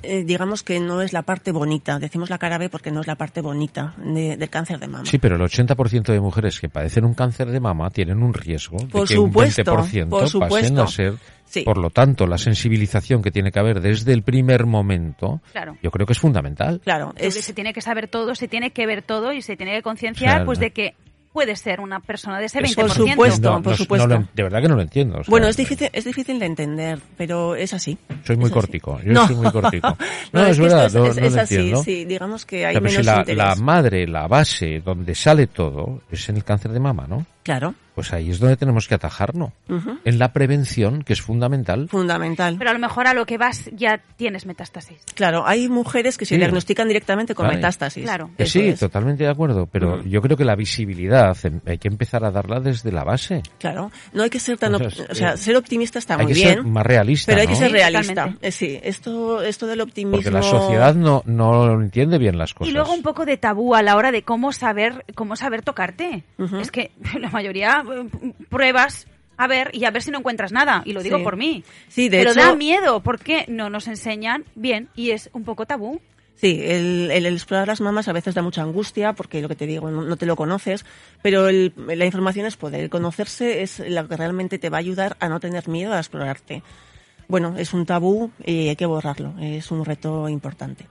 eh, 0.04 0.24
digamos 0.24 0.64
que 0.64 0.80
no 0.80 1.02
es 1.02 1.12
la 1.14 1.24
parte 1.24 1.52
bonita. 1.52 2.00
Decimos 2.00 2.30
la 2.30 2.38
cara 2.38 2.58
B 2.58 2.70
porque 2.70 2.92
no 2.92 3.02
es 3.02 3.08
la 3.08 3.16
parte 3.16 3.42
bonita 3.42 3.94
de- 3.98 4.38
del 4.38 4.50
cáncer 4.50 4.80
de 4.80 4.88
mama. 4.88 5.06
Sí, 5.06 5.18
pero 5.18 5.36
el 5.36 5.42
80% 5.42 6.14
de 6.14 6.20
mujeres 6.22 6.60
que 6.60 6.70
padecen 6.70 7.04
un 7.06 7.14
cáncer 7.14 7.50
de 7.52 7.60
mama 7.60 7.90
tienen 7.90 8.24
un 8.24 8.34
riesgo 8.34 8.78
de 8.78 8.86
Por 8.88 9.08
que 9.08 9.16
supuesto, 9.16 9.62
un 9.74 9.82
20% 10.08 10.10
por 10.10 10.50
pasen 10.50 10.80
a 10.80 10.88
ser. 10.88 11.14
Sí. 11.46 11.62
Por 11.62 11.78
lo 11.78 11.90
tanto, 11.90 12.26
la 12.26 12.38
sensibilización 12.38 13.22
que 13.22 13.32
tiene 13.32 13.52
que 13.52 13.60
haber 13.60 13.80
desde 13.80 14.14
el 14.14 14.24
primer 14.24 14.66
momento, 14.66 15.42
Claro. 15.52 15.78
yo 15.84 15.92
creo 15.92 16.06
que 16.08 16.14
es 16.14 16.20
fundamental. 16.20 16.82
Claro, 16.84 17.14
es, 17.18 17.36
se 17.36 17.54
tiene 17.54 17.72
que 17.74 17.82
saber 17.82 18.08
todo, 18.08 18.34
se 18.36 18.48
tiene 18.48 18.72
que 18.72 18.86
ver 18.88 19.04
todo 19.04 19.32
y 19.32 19.42
se 19.42 19.56
tiene 19.56 19.74
que 19.76 19.82
concienciar 19.84 20.32
Claro. 20.32 20.46
pues 20.46 20.60
de 20.60 20.72
que 20.72 20.96
puede 21.36 21.58
ser 21.58 21.82
una 21.82 22.00
persona 22.00 22.40
de 22.40 22.46
ese 22.46 22.60
Es- 22.60 22.78
20%. 22.78 22.78
Por 22.78 22.90
supuesto. 23.10 23.52
No, 23.52 23.60
no, 23.60 23.76
supuesto. 23.76 24.08
no 24.08 24.16
lo- 24.22 24.28
de 24.34 24.44
verdad 24.44 24.62
que 24.62 24.68
no 24.70 24.76
lo 24.78 24.82
entiendo. 24.82 25.18
o 25.20 25.24
sea, 25.26 25.30
bueno, 25.30 25.48
es 25.48 25.58
difícil, 25.58 25.90
es 25.92 26.06
difícil 26.06 26.40
de 26.40 26.46
entender, 26.46 27.00
pero 27.18 27.56
es 27.58 27.74
así. 27.74 27.98
Soy 28.24 28.38
muy 28.38 28.46
Es 28.46 28.52
así. 28.52 28.54
cortico. 28.54 29.02
Yo 29.04 29.28
soy 29.28 29.36
muy 29.36 29.52
cortico. 29.52 29.98
No, 30.32 30.42
No, 30.42 30.48
es, 30.48 30.58
verdad, 30.60 30.86
es, 30.86 30.94
no 30.96 31.06
es 31.08 31.18
lo 31.36 31.42
así, 31.42 31.56
entiendo. 31.56 31.84
sí. 31.84 32.06
Digamos 32.06 32.46
que 32.46 32.64
O 32.64 32.68
hay 32.70 32.74
sea, 32.76 32.82
pero 32.82 32.90
si 32.92 32.98
menos 33.00 33.06
la, 33.14 33.20
interés. 33.20 33.38
la 33.38 33.56
madre, 33.58 34.08
la 34.08 34.28
base, 34.28 34.82
donde 34.84 35.14
sale 35.14 35.48
todo, 35.48 36.02
es 36.10 36.30
en 36.30 36.38
el 36.38 36.44
cáncer 36.46 36.72
de 36.72 36.80
mama, 36.80 37.06
¿no? 37.08 37.26
Claro, 37.46 37.76
Pues 37.94 38.12
ahí 38.12 38.30
es 38.30 38.40
donde 38.40 38.58
tenemos 38.58 38.90
que 38.90 38.96
atajarnos. 38.96 39.52
En 40.04 40.20
la 40.20 40.34
prevención, 40.34 41.04
que 41.04 41.14
es 41.14 41.22
fundamental. 41.22 41.88
fundamental. 41.88 42.56
Pero 42.58 42.72
a 42.72 42.74
lo 42.74 42.80
mejor 42.80 43.08
a 43.08 43.14
lo 43.14 43.26
que 43.26 43.38
vas 43.38 43.70
ya 43.72 44.02
tienes 44.18 44.46
metástasis. 44.46 44.98
Claro, 45.14 45.48
hay 45.48 45.70
mujeres 45.70 46.18
que 46.18 46.26
se 46.26 46.36
Sí. 46.36 46.40
diagnostican 46.40 46.90
directamente 46.90 47.34
con 47.36 47.46
Vale. 47.46 47.56
metástasis. 47.58 48.04
Claro. 48.04 48.32
Que 48.38 48.48
sí, 48.48 48.68
es. 48.68 48.80
totalmente 48.82 49.24
de 49.24 49.30
acuerdo, 49.30 49.68
pero 49.72 50.04
yo 50.04 50.22
creo 50.22 50.36
que 50.36 50.44
la 50.44 50.56
visibilidad 50.58 51.38
em, 51.46 51.62
hay 51.66 51.78
que 51.78 51.88
empezar 51.88 52.26
a 52.26 52.32
darla 52.32 52.60
desde 52.60 52.92
la 52.92 53.06
base. 53.06 53.44
Claro, 53.60 53.92
no 54.12 54.24
hay 54.24 54.30
que 54.30 54.40
ser 54.40 54.58
tan, 54.58 54.74
Entonces, 54.74 55.08
o 55.10 55.16
sea, 55.16 55.34
eh, 55.34 55.38
ser 55.38 55.56
optimista 55.56 55.98
está 56.00 56.16
hay 56.16 56.26
muy 56.26 56.34
que 56.34 56.40
bien, 56.40 56.54
ser 56.56 56.64
más 56.64 56.86
realista, 56.86 57.32
pero 57.32 57.42
hay 57.44 57.48
que 57.48 57.56
ser 57.56 57.72
realista. 57.72 58.36
Eh, 58.42 58.52
sí, 58.52 58.78
esto, 58.84 59.42
esto 59.42 59.68
del 59.68 59.80
optimismo. 59.80 60.18
Porque 60.18 60.32
la 60.32 60.42
sociedad 60.42 60.96
no, 60.96 61.22
no 61.26 61.80
entiende 61.80 62.18
bien 62.18 62.38
las 62.38 62.54
cosas. 62.54 62.70
Y 62.70 62.74
luego 62.74 62.92
un 62.94 63.04
poco 63.04 63.26
de 63.26 63.38
tabú 63.38 63.74
a 63.76 63.82
la 63.84 63.96
hora 63.96 64.12
de 64.12 64.24
cómo 64.24 64.52
saber 64.52 65.06
cómo 65.16 65.38
saber 65.38 65.62
tocarte. 65.62 66.24
Ujú. 66.38 66.58
Es 66.58 66.72
que 66.72 66.92
la 67.20 67.30
mayoría 67.36 67.84
eh, 67.88 68.32
pruebas 68.50 69.08
a 69.38 69.48
ver 69.48 69.70
y 69.74 69.86
a 69.86 69.92
ver 69.92 70.02
si 70.02 70.12
no 70.12 70.20
encuentras 70.20 70.52
nada. 70.52 70.82
Y 70.86 70.94
lo 70.94 71.04
digo 71.04 71.18
Sí. 71.18 71.24
por 71.24 71.36
mí. 71.38 71.64
Sí, 71.90 72.10
de 72.10 72.18
Pero 72.20 72.32
hecho- 72.32 72.40
da 72.42 72.56
miedo 72.56 73.02
porque 73.02 73.46
no 73.48 73.70
nos 73.70 73.88
enseñan 73.88 74.46
bien 74.56 74.90
y 74.96 75.12
es 75.12 75.30
un 75.34 75.44
poco 75.44 75.66
tabú. 75.66 76.00
Sí, 76.38 76.60
el, 76.64 77.12
el 77.12 77.26
explorar 77.28 77.68
las 77.70 77.80
mamas 77.80 78.10
a 78.10 78.14
veces 78.14 78.36
da 78.36 78.42
mucha 78.42 78.62
angustia 78.62 79.14
porque 79.14 79.42
lo 79.42 79.48
que 79.48 79.56
te 79.56 79.66
digo, 79.68 79.90
no, 79.90 80.02
no 80.02 80.18
te 80.18 80.26
lo 80.26 80.36
conoces, 80.36 80.86
pero 81.22 81.48
el- 81.48 81.72
la 81.78 82.06
información 82.06 82.46
es 82.46 82.58
poder. 82.58 82.82
El 82.82 82.90
conocerse 82.90 83.62
es 83.62 83.80
lo 83.88 84.08
que 84.08 84.18
realmente 84.18 84.60
te 84.60 84.70
va 84.70 84.78
a 84.78 84.80
ayudar 84.80 85.16
a 85.22 85.30
no 85.30 85.40
tener 85.40 85.68
miedo 85.70 85.94
a 85.94 86.00
explorarte. 86.00 86.62
Bueno, 87.30 87.56
es 87.58 87.74
un 87.74 87.86
tabú 87.86 88.32
y 88.46 88.68
hay 88.70 88.76
que 88.76 88.86
borrarlo. 88.86 89.34
Es 89.42 89.72
un 89.72 89.84
reto 89.86 90.28
importante. 90.30 90.88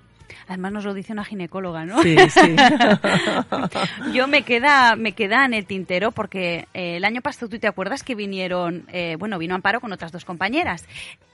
Además 0.49 0.73
nos 0.73 0.85
lo 0.85 0.95
dice 0.95 1.13
una 1.13 1.25
ginecóloga, 1.25 1.85
¿no? 1.85 2.03
Sí, 2.03 2.17
sí. 2.29 2.57
Yo 4.13 4.27
me 4.27 4.43
queda, 4.43 4.97
me 4.97 5.13
queda 5.13 5.45
en 5.45 5.55
el 5.55 5.67
tintero 5.67 6.13
porque 6.13 6.67
eh, 6.75 6.97
el 6.97 7.05
año 7.05 7.21
pasado 7.23 7.49
tú 7.49 7.59
te 7.59 7.67
acuerdas 7.67 8.03
que 8.03 8.15
vinieron, 8.15 8.85
eh, 8.93 9.17
bueno, 9.19 9.39
vino 9.39 9.55
Amparo 9.55 9.81
con 9.81 9.93
otras 9.93 10.13
dos 10.13 10.25
compañeras. 10.25 10.85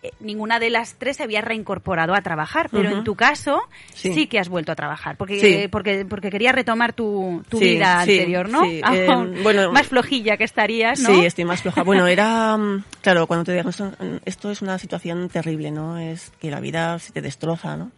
Eh, 0.03 0.13
ninguna 0.21 0.59
de 0.59 0.71
las 0.71 0.95
tres 0.95 1.17
se 1.19 1.23
había 1.23 1.41
reincorporado 1.41 2.15
a 2.15 2.23
trabajar, 2.23 2.69
pero 2.71 2.91
en 2.91 3.05
tu 3.05 3.15
caso 3.15 3.61
sí. 3.93 4.13
Sí. 4.15 4.27
que 4.27 4.39
has 4.39 4.49
vuelto 4.49 4.73
a 4.73 4.75
trabajar 4.77 5.17
porque 5.17 5.41
Sí. 5.41 5.69
porque 5.69 6.05
porque 6.09 6.31
querías 6.31 6.55
retomar 6.55 6.93
tu, 6.93 7.43
tu 7.49 7.59
Sí, 7.59 7.65
vida 7.75 8.01
anterior, 8.01 8.49
¿no? 8.49 8.63
sí, 8.65 8.81
bueno, 9.43 9.73
más 9.73 9.89
flojilla 9.89 10.37
que 10.37 10.45
estarías, 10.45 11.01
¿no? 11.01 11.09
Sí, 11.09 11.25
estoy 11.27 11.45
más 11.45 11.63
floja. 11.63 11.83
Bueno, 11.83 12.07
era, 12.07 12.57
mm, 12.57 12.85
claro, 13.03 13.27
cuando 13.27 13.45
te 13.45 13.53
diagnostican, 13.53 14.21
esto 14.25 14.51
es 14.51 14.63
una 14.63 14.79
situación 14.79 15.29
terrible, 15.29 15.71
¿no? 15.71 15.99
Es 15.99 16.33
que 16.41 16.51
la 16.51 16.61
vida 16.61 16.99
se 16.99 17.13
te 17.13 17.21
destroza, 17.21 17.77
¿no? 17.77 17.91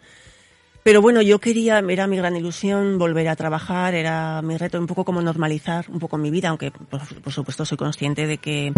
Pero 0.82 1.00
bueno, 1.00 1.22
yo 1.22 1.38
quería, 1.38 1.78
era 1.78 2.08
mi 2.08 2.16
gran 2.16 2.34
ilusión 2.34 2.98
volver 2.98 3.28
a 3.28 3.36
trabajar, 3.36 3.94
era 3.94 4.42
mi 4.42 4.56
reto 4.56 4.80
un 4.80 4.88
poco 4.88 5.04
como 5.04 5.22
normalizar 5.22 5.84
un 5.88 6.00
poco 6.00 6.18
mi 6.18 6.28
vida, 6.28 6.48
aunque 6.48 6.72
por, 6.72 7.32
supuesto 7.32 7.64
soy 7.64 7.78
consciente 7.78 8.26
de 8.26 8.38
que 8.38 8.72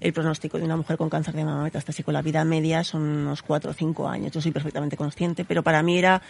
el 0.00 0.12
pronóstico 0.14 0.56
de 0.56 0.64
una 0.64 0.78
mujer 0.78 0.96
con 0.96 1.10
cáncer 1.10 1.34
de 1.34 1.44
mama 1.44 1.64
metastásico, 1.64 2.10
la 2.10 2.22
vida 2.22 2.42
media 2.44 2.82
son 2.84 3.02
unos 3.02 3.42
cuatro 3.42 3.72
o 3.72 3.74
cinco 3.74 4.08
años, 4.08 4.32
yo 4.32 4.40
soy 4.40 4.50
perfectamente 4.50 4.96
consciente, 4.96 5.44
pero 5.44 5.62
para 5.62 5.82
mí 5.82 5.98
era, 5.98 6.22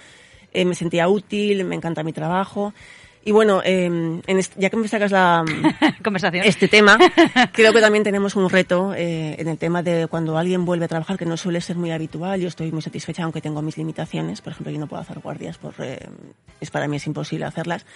eh, 0.52 0.64
me 0.64 0.74
sentía 0.74 1.06
útil, 1.06 1.64
me 1.66 1.76
encanta 1.76 2.02
mi 2.02 2.12
trabajo. 2.12 2.74
Y 3.24 3.30
bueno, 3.32 3.62
eh, 3.64 3.84
en 3.84 4.40
ya 4.56 4.70
que 4.70 4.76
me 4.76 4.88
sacas 4.88 5.12
la, 5.12 5.44
Conversación. 6.02 6.44
este 6.44 6.66
tema, 6.66 6.98
creo 7.52 7.72
que 7.72 7.80
también 7.80 8.02
tenemos 8.02 8.34
un 8.34 8.50
reto 8.50 8.94
eh, 8.94 9.36
en 9.38 9.48
el 9.48 9.58
tema 9.58 9.82
de 9.82 10.08
cuando 10.08 10.36
alguien 10.36 10.64
vuelve 10.64 10.86
a 10.86 10.88
trabajar, 10.88 11.16
que 11.16 11.26
no 11.26 11.36
suele 11.36 11.60
ser 11.60 11.76
muy 11.76 11.92
habitual. 11.92 12.40
Yo 12.40 12.48
estoy 12.48 12.72
muy 12.72 12.82
satisfecha, 12.82 13.22
aunque 13.22 13.40
tengo 13.40 13.62
mis 13.62 13.76
limitaciones. 13.76 14.40
Por 14.40 14.52
ejemplo, 14.52 14.72
yo 14.72 14.80
no 14.80 14.88
puedo 14.88 15.02
hacer 15.02 15.20
guardias, 15.20 15.56
por, 15.58 15.74
eh, 15.78 16.00
es 16.60 16.70
para 16.70 16.88
mí 16.88 16.96
es 16.96 17.06
imposible 17.06 17.44
hacerlas. 17.44 17.86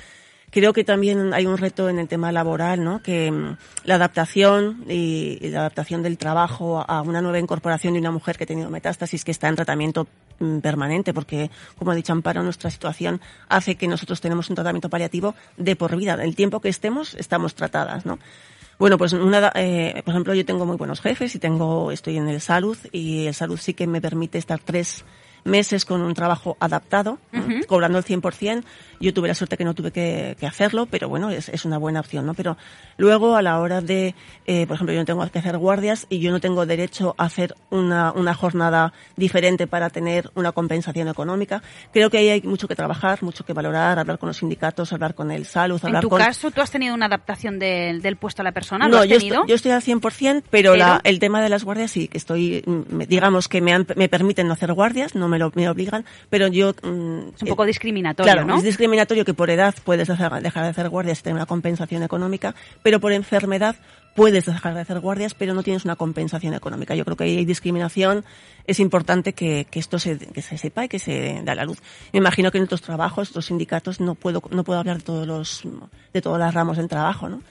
Creo 0.51 0.73
que 0.73 0.85
también 0.85 1.35
hay 1.35 1.45
un 1.45 1.59
reto 1.59 1.89
en 1.89 1.99
el 1.99 2.07
tema 2.07 2.31
laboral, 2.31 2.85
¿no? 2.85 3.03
Que 3.03 3.33
mm, 3.33 3.57
la 3.83 3.97
adaptación 3.97 4.85
y, 4.89 5.39
y 5.41 5.49
la 5.49 5.61
adaptación 5.61 6.05
del 6.05 6.19
trabajo 6.19 6.85
a 6.87 7.03
una 7.03 7.21
nueva 7.21 7.41
incorporación 7.41 7.95
de 7.95 8.01
una 8.01 8.13
mujer 8.13 8.37
que 8.37 8.45
ha 8.45 8.47
tenido 8.47 8.71
metástasis, 8.71 9.25
que 9.25 9.33
está 9.33 9.49
en 9.49 9.57
tratamiento 9.57 10.05
mm, 10.05 10.26
permanente, 10.63 11.15
porque, 11.15 11.51
como 11.79 11.91
ha 11.91 11.95
dicho 11.95 12.13
Amparo, 12.13 12.43
nuestra 12.43 12.71
situación 12.71 13.21
hace 13.49 13.77
que 13.77 13.89
nosotros 13.89 14.21
tenemos 14.21 14.49
un 14.51 14.57
tratamiento 14.57 14.89
paliativo 14.89 15.35
de 15.57 15.77
por 15.77 15.97
vida. 15.97 16.15
El 16.23 16.37
tiempo 16.37 16.61
que 16.61 16.69
estemos, 16.69 17.15
estamos 17.15 17.55
tratadas, 17.55 18.07
¿no? 18.07 18.19
Bueno, 18.79 18.99
pues 18.99 19.15
una, 19.15 19.53
eh, 19.55 20.03
por 20.05 20.13
ejemplo, 20.13 20.35
yo 20.35 20.45
tengo 20.45 20.67
muy 20.67 20.77
buenos 20.77 21.01
jefes 21.01 21.35
y 21.35 21.39
tengo, 21.39 21.91
estoy 21.91 22.19
en 22.19 22.29
el 22.29 22.43
salud 22.43 22.77
y 22.93 23.27
el 23.27 23.35
salud 23.35 23.59
sí 23.59 23.73
que 23.73 23.87
me 23.87 24.03
permite 24.03 24.37
estar 24.37 24.59
tres 24.59 25.05
meses 25.47 25.85
con 25.85 26.03
un 26.03 26.15
trabajo 26.15 26.57
adaptado, 26.61 27.19
cobrando 27.67 27.99
el 27.99 28.05
100%. 28.05 28.65
Yo 28.99 29.13
tuve 29.13 29.29
la 29.29 29.35
suerte 29.35 29.57
que 29.57 29.65
no 29.65 29.75
tuve 29.75 29.91
que, 29.91 30.37
que 30.39 30.47
hacerlo, 30.47 30.87
pero 30.87 31.09
bueno, 31.09 31.31
es, 31.31 31.49
es, 31.51 31.65
una 31.65 31.77
buena 31.79 32.01
opción, 32.01 32.25
¿no? 32.25 32.35
Pero 32.35 32.57
luego 32.97 33.37
a 33.37 33.43
la 33.43 33.61
hora 33.61 33.83
de, 33.83 34.15
eh, 34.47 34.67
por 34.67 34.77
ejemplo, 34.77 34.95
yo 34.95 35.01
no 35.01 35.05
tengo 35.05 35.31
que 35.31 35.39
hacer 35.39 35.59
guardias 35.59 36.07
y 36.09 36.21
yo 36.21 36.31
no 36.31 36.41
tengo 36.41 36.65
derecho 36.65 37.15
a 37.19 37.25
hacer 37.25 37.55
una, 37.71 38.13
una 38.13 38.35
jornada 38.35 38.95
diferente 39.17 39.67
para 39.67 39.91
tener 39.91 40.31
una 40.35 40.53
compensación 40.53 41.09
económica. 41.09 41.63
Creo 41.93 42.09
que 42.09 42.19
ahí 42.19 42.29
hay 42.31 42.43
mucho 42.43 42.69
que 42.69 42.75
trabajar, 42.75 43.23
mucho 43.23 43.45
que 43.45 43.53
valorar, 43.53 43.99
hablar 43.99 44.19
con 44.19 44.29
los 44.29 44.39
sindicatos, 44.39 44.93
hablar 44.93 45.15
con 45.15 45.31
el 45.31 45.45
salud, 45.45 45.79
hablar 45.83 46.05
con... 46.05 46.21
¿En 46.21 46.25
tu 46.25 46.27
caso 46.27 46.51
tú 46.51 46.61
has 46.63 46.71
tenido 46.71 46.95
una 46.95 47.07
adaptación 47.07 47.59
del, 47.59 48.01
del 48.01 48.17
puesto 48.17 48.43
a 48.43 48.45
la 48.45 48.53
persona? 48.53 48.89
¿Lo 48.89 48.97
no, 48.97 49.03
has 49.03 49.09
yo, 49.09 49.17
Estoy, 49.17 49.39
yo 49.47 49.55
estoy 49.55 49.73
al 49.73 49.83
100%, 49.83 50.01
pero, 50.51 50.73
pero... 50.73 50.77
La, 50.77 51.01
el 51.05 51.19
tema 51.19 51.43
de 51.43 51.49
las 51.49 51.65
guardias 51.65 51.91
sí, 51.91 52.09
que 52.09 52.19
estoy, 52.19 52.65
digamos 53.09 53.49
que 53.49 53.61
me, 53.61 53.73
han, 53.73 53.87
me 53.97 54.09
permiten 54.09 54.47
no 54.47 54.55
hacer 54.55 54.73
guardias, 54.73 55.15
no 55.15 55.29
me 55.29 55.36
lo 55.39 55.53
me 55.55 55.69
obligan, 55.69 56.05
pero 56.31 56.49
yo... 56.49 56.75
Mm, 56.83 57.35
es 57.35 57.43
un 57.43 57.49
poco 57.49 57.65
discriminatorio, 57.65 58.33
claro, 58.33 58.47
¿no? 58.47 58.57
es 58.57 58.63
discriminatorio 58.63 59.25
que 59.25 59.35
por 59.35 59.51
edad 59.51 59.75
puedes 59.85 60.09
dejar, 60.09 60.43
dejar 60.43 60.65
de 60.65 60.71
hacer 60.71 60.89
guardias 60.89 61.21
y 61.21 61.23
tener 61.23 61.37
una 61.37 61.47
compensación 61.47 62.03
económica, 62.03 62.55
pero 62.83 63.01
por 63.01 63.13
enfermedad 63.13 63.77
puedes 64.17 64.47
dejar 64.47 64.75
de 64.75 64.81
hacer 64.81 64.99
guardias, 64.99 65.35
pero 65.35 65.55
no 65.55 65.63
tienes 65.63 65.85
una 65.85 65.95
compensación 65.95 66.55
económica. 66.55 66.97
Yo 66.97 67.05
creo 67.05 67.17
que 67.17 67.25
hay 67.25 67.45
discriminación. 67.45 68.25
Es 68.67 68.81
importante 68.81 69.35
que, 69.35 69.67
que 69.71 69.79
esto 69.79 69.99
se, 70.01 70.19
que 70.19 70.43
se 70.43 70.59
sepa 70.59 70.87
y 70.87 70.89
que 70.89 70.99
se 70.99 71.43
da 71.45 71.53
a 71.53 71.55
la 71.55 71.65
luz. 71.65 71.79
Me 72.13 72.19
imagino 72.19 72.51
que 72.51 72.59
en 72.59 72.65
otros 72.65 72.83
trabajos, 72.83 73.31
otros 73.31 73.47
sindicatos, 73.47 74.01
no 74.01 74.15
puedo, 74.17 74.43
no 74.51 74.65
puedo 74.65 74.81
hablar 74.81 74.97
de 74.97 75.05
todos 75.05 75.27
los, 75.27 75.63
de 76.13 76.23
todas 76.23 76.41
las 76.41 76.55
ramos 76.55 76.79
del 76.79 76.89
trabajo, 76.89 77.29
¿no? 77.29 77.43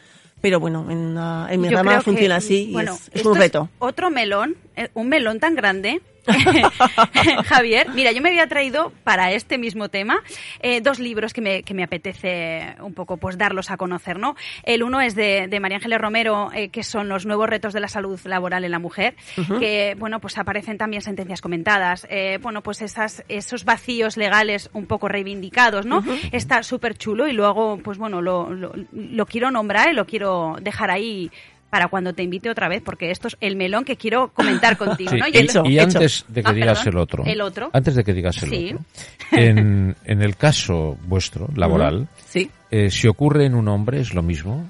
Pero 0.42 0.60
bueno, 0.60 0.86
en, 0.90 1.18
en 1.50 1.62
mi 1.62 1.70
Yo 1.70 1.78
rama 1.78 2.02
funciona 2.02 2.36
que, 2.36 2.46
así 2.46 2.70
bueno, 2.74 2.94
y 2.94 3.18
es, 3.18 3.22
es 3.22 3.26
un 3.26 3.36
reto. 3.36 3.70
Es 3.72 3.78
otro 3.80 4.10
melón, 4.10 4.58
eh, 4.76 4.90
un 4.94 5.08
melón 5.08 5.40
tan 5.40 5.56
grande 5.56 6.02
Javier, 7.46 7.90
mira, 7.94 8.12
yo 8.12 8.22
me 8.22 8.30
había 8.30 8.48
traído 8.48 8.92
para 9.04 9.32
este 9.32 9.58
mismo 9.58 9.90
tema 9.90 10.22
eh, 10.60 10.82
dos 10.82 11.00
libros 11.00 11.34
que 11.34 11.42
me, 11.42 11.64
que 11.64 11.74
me, 11.74 11.84
apetece 11.84 12.76
un 12.80 12.94
poco 12.94 13.18
pues 13.18 13.38
darlos 13.38 13.70
a 13.70 13.78
conocer, 13.78 14.18
¿no? 14.18 14.36
El 14.64 14.84
uno 14.84 15.02
es 15.02 15.16
de, 15.16 15.48
de 15.48 15.60
María 15.60 15.78
Ángeles 15.78 16.00
Romero, 16.00 16.50
eh, 16.54 16.70
que 16.70 16.84
son 16.84 17.10
los 17.10 17.26
nuevos 17.26 17.48
retos 17.50 17.74
de 17.74 17.80
la 17.80 17.88
salud 17.88 18.20
laboral 18.24 18.64
en 18.64 18.72
la 18.72 18.80
mujer, 18.80 19.16
uh 19.38 19.42
-huh. 19.42 19.60
que, 19.60 19.96
bueno, 19.98 20.20
pues 20.20 20.38
aparecen 20.38 20.78
también 20.78 21.02
sentencias 21.02 21.42
comentadas, 21.42 22.08
eh, 22.10 22.40
bueno, 22.42 22.62
pues 22.62 22.82
esas, 22.82 23.24
esos 23.30 23.66
vacíos 23.66 24.18
legales 24.18 24.70
un 24.74 24.88
poco 24.88 25.08
reivindicados, 25.08 25.86
¿no? 25.86 26.00
Uh 26.00 26.02
-huh. 26.02 26.30
Está 26.32 26.64
súper 26.64 26.98
chulo 26.98 27.28
y 27.28 27.34
luego, 27.34 27.78
pues 27.78 27.98
bueno, 27.98 28.22
lo, 28.22 28.50
lo, 28.50 28.74
lo 28.92 29.26
quiero 29.26 29.52
nombrar 29.52 29.90
y 29.92 29.94
lo 29.94 30.06
quiero 30.06 30.58
dejar 30.62 30.92
ahí 30.92 31.32
para 31.70 31.88
cuando 31.88 32.14
te 32.14 32.24
invite 32.24 32.50
otra 32.50 32.68
vez, 32.70 32.82
porque 32.84 33.12
esto 33.12 33.28
es 33.28 33.38
el 33.42 33.56
melón 33.56 33.84
que 33.84 33.98
quiero 33.98 34.30
comentar 34.34 34.78
contigo. 34.84 35.12
Sí, 35.12 35.18
¿no? 35.18 35.28
y, 35.28 35.38
el, 35.38 35.50
y 35.66 35.80
antes 35.80 36.26
de 36.28 36.44
que 36.44 36.50
ah, 36.50 36.54
digas 36.54 36.80
perdón, 36.80 36.94
el 36.94 37.00
otro, 37.00 37.24
el 37.26 37.42
otro, 37.42 37.70
antes 37.74 37.96
de 37.96 38.04
que 38.04 38.14
digas 38.14 38.42
el 38.44 38.50
sí. 38.50 38.66
otro, 38.74 38.86
en, 39.32 39.96
en, 40.06 40.22
el 40.22 40.36
caso 40.36 40.98
vuestro, 41.04 41.50
laboral, 41.56 42.02
uh 42.02 42.04
-huh. 42.04 42.08
sí. 42.28 42.52
eh, 42.72 42.90
si 42.90 43.08
ocurre 43.08 43.46
en 43.46 43.56
un 43.56 43.68
hombre, 43.68 44.00
¿es 44.00 44.14
lo 44.14 44.24
mismo? 44.24 44.70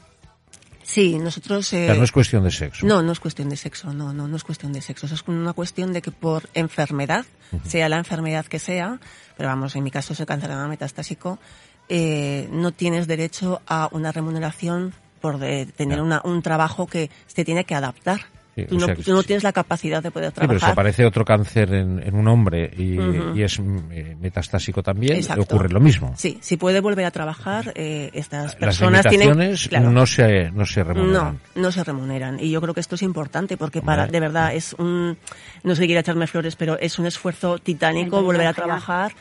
Sí, 0.85 1.17
nosotros... 1.17 1.73
Eh, 1.73 1.85
o 1.85 1.87
sea, 1.87 1.95
no 1.95 2.03
es 2.03 2.11
cuestión 2.11 2.43
de 2.43 2.51
sexo. 2.51 2.85
No, 2.85 3.01
no 3.01 3.11
es 3.11 3.19
cuestión 3.19 3.49
de 3.49 3.57
sexo, 3.57 3.91
no, 3.91 4.13
no, 4.13 4.27
no 4.27 4.35
es 4.35 4.43
cuestión 4.43 4.71
de 4.71 4.81
sexo. 4.81 5.07
Es 5.07 5.23
una 5.27 5.51
cuestión 5.53 5.93
de 5.93 6.01
que 6.03 6.11
por 6.11 6.47
enfermedad, 6.53 7.25
uh 7.51 7.57
-huh. 7.57 7.65
sea 7.65 7.89
la 7.89 7.97
enfermedad 7.97 8.45
que 8.45 8.59
sea, 8.59 8.99
pero 9.35 9.49
vamos, 9.49 9.75
en 9.75 9.83
mi 9.83 9.89
caso 9.89 10.13
es 10.13 10.19
el 10.19 10.27
cáncer 10.27 10.49
de 10.49 10.55
mama 10.55 10.69
metastásico, 10.69 11.39
eh, 11.89 12.47
no 12.51 12.71
tienes 12.71 13.07
derecho 13.07 13.61
a 13.67 13.89
una 13.91 14.11
remuneración 14.11 14.93
por 15.25 15.39
de 15.39 15.65
tener 15.65 16.01
una, 16.01 16.21
un 16.23 16.41
trabajo 16.43 16.85
que 16.85 17.09
se 17.25 17.43
tiene 17.43 17.63
que 17.63 17.73
adaptar. 17.73 18.19
Sí, 18.55 18.63
tú, 18.69 18.77
no, 18.79 18.85
sea 18.85 18.95
tú 18.95 19.11
no 19.13 19.21
tienes 19.23 19.43
la 19.43 19.51
capacidad 19.51 20.01
de 20.01 20.11
poder 20.11 20.29
Sí, 20.29 20.35
pero 20.35 20.47
trabajar. 20.47 20.69
si 20.69 20.71
aparece 20.71 21.05
otro 21.05 21.25
cáncer 21.25 21.73
en, 21.73 21.99
en 22.01 22.15
un 22.15 22.27
hombre 22.29 22.71
y, 22.77 22.97
Uh 22.97 23.01
-huh. 23.01 23.35
y 23.37 23.41
es 23.43 23.59
eh, 23.91 24.15
metastásico 24.17 24.81
también, 24.81 25.17
Exacto. 25.17 25.41
ocurre 25.43 25.67
lo 25.69 25.81
mismo. 25.81 26.13
Sí, 26.15 26.37
si 26.41 26.55
puede 26.55 26.79
volver 26.79 27.03
a 27.05 27.11
trabajar, 27.11 27.73
eh, 27.75 28.11
estas 28.13 28.43
Las 28.43 28.55
personas 28.55 29.01
tienen... 29.07 29.27
limitaciones 29.31 29.67
claro, 29.67 29.91
no 29.91 30.05
se, 30.05 30.51
no 30.51 30.65
se 30.65 30.83
remuneran. 30.85 31.39
No, 31.55 31.61
no 31.63 31.71
se 31.71 31.83
remuneran. 31.83 32.39
Y 32.39 32.49
yo 32.51 32.61
creo 32.61 32.73
que 32.73 32.79
esto 32.79 32.95
es 32.95 33.01
importante 33.01 33.57
porque 33.57 33.81
para, 33.81 34.07
de 34.07 34.19
verdad, 34.21 34.53
es 34.55 34.73
un, 34.79 35.17
no 35.63 35.75
sé 35.75 35.81
si 35.81 35.87
quiere 35.87 35.99
echarme 35.99 36.25
flores, 36.27 36.55
pero 36.55 36.77
es 36.79 36.97
un 36.97 37.07
esfuerzo 37.07 37.57
titánico 37.57 38.21
volver 38.23 38.47
a 38.47 38.53
trabajar. 38.53 39.11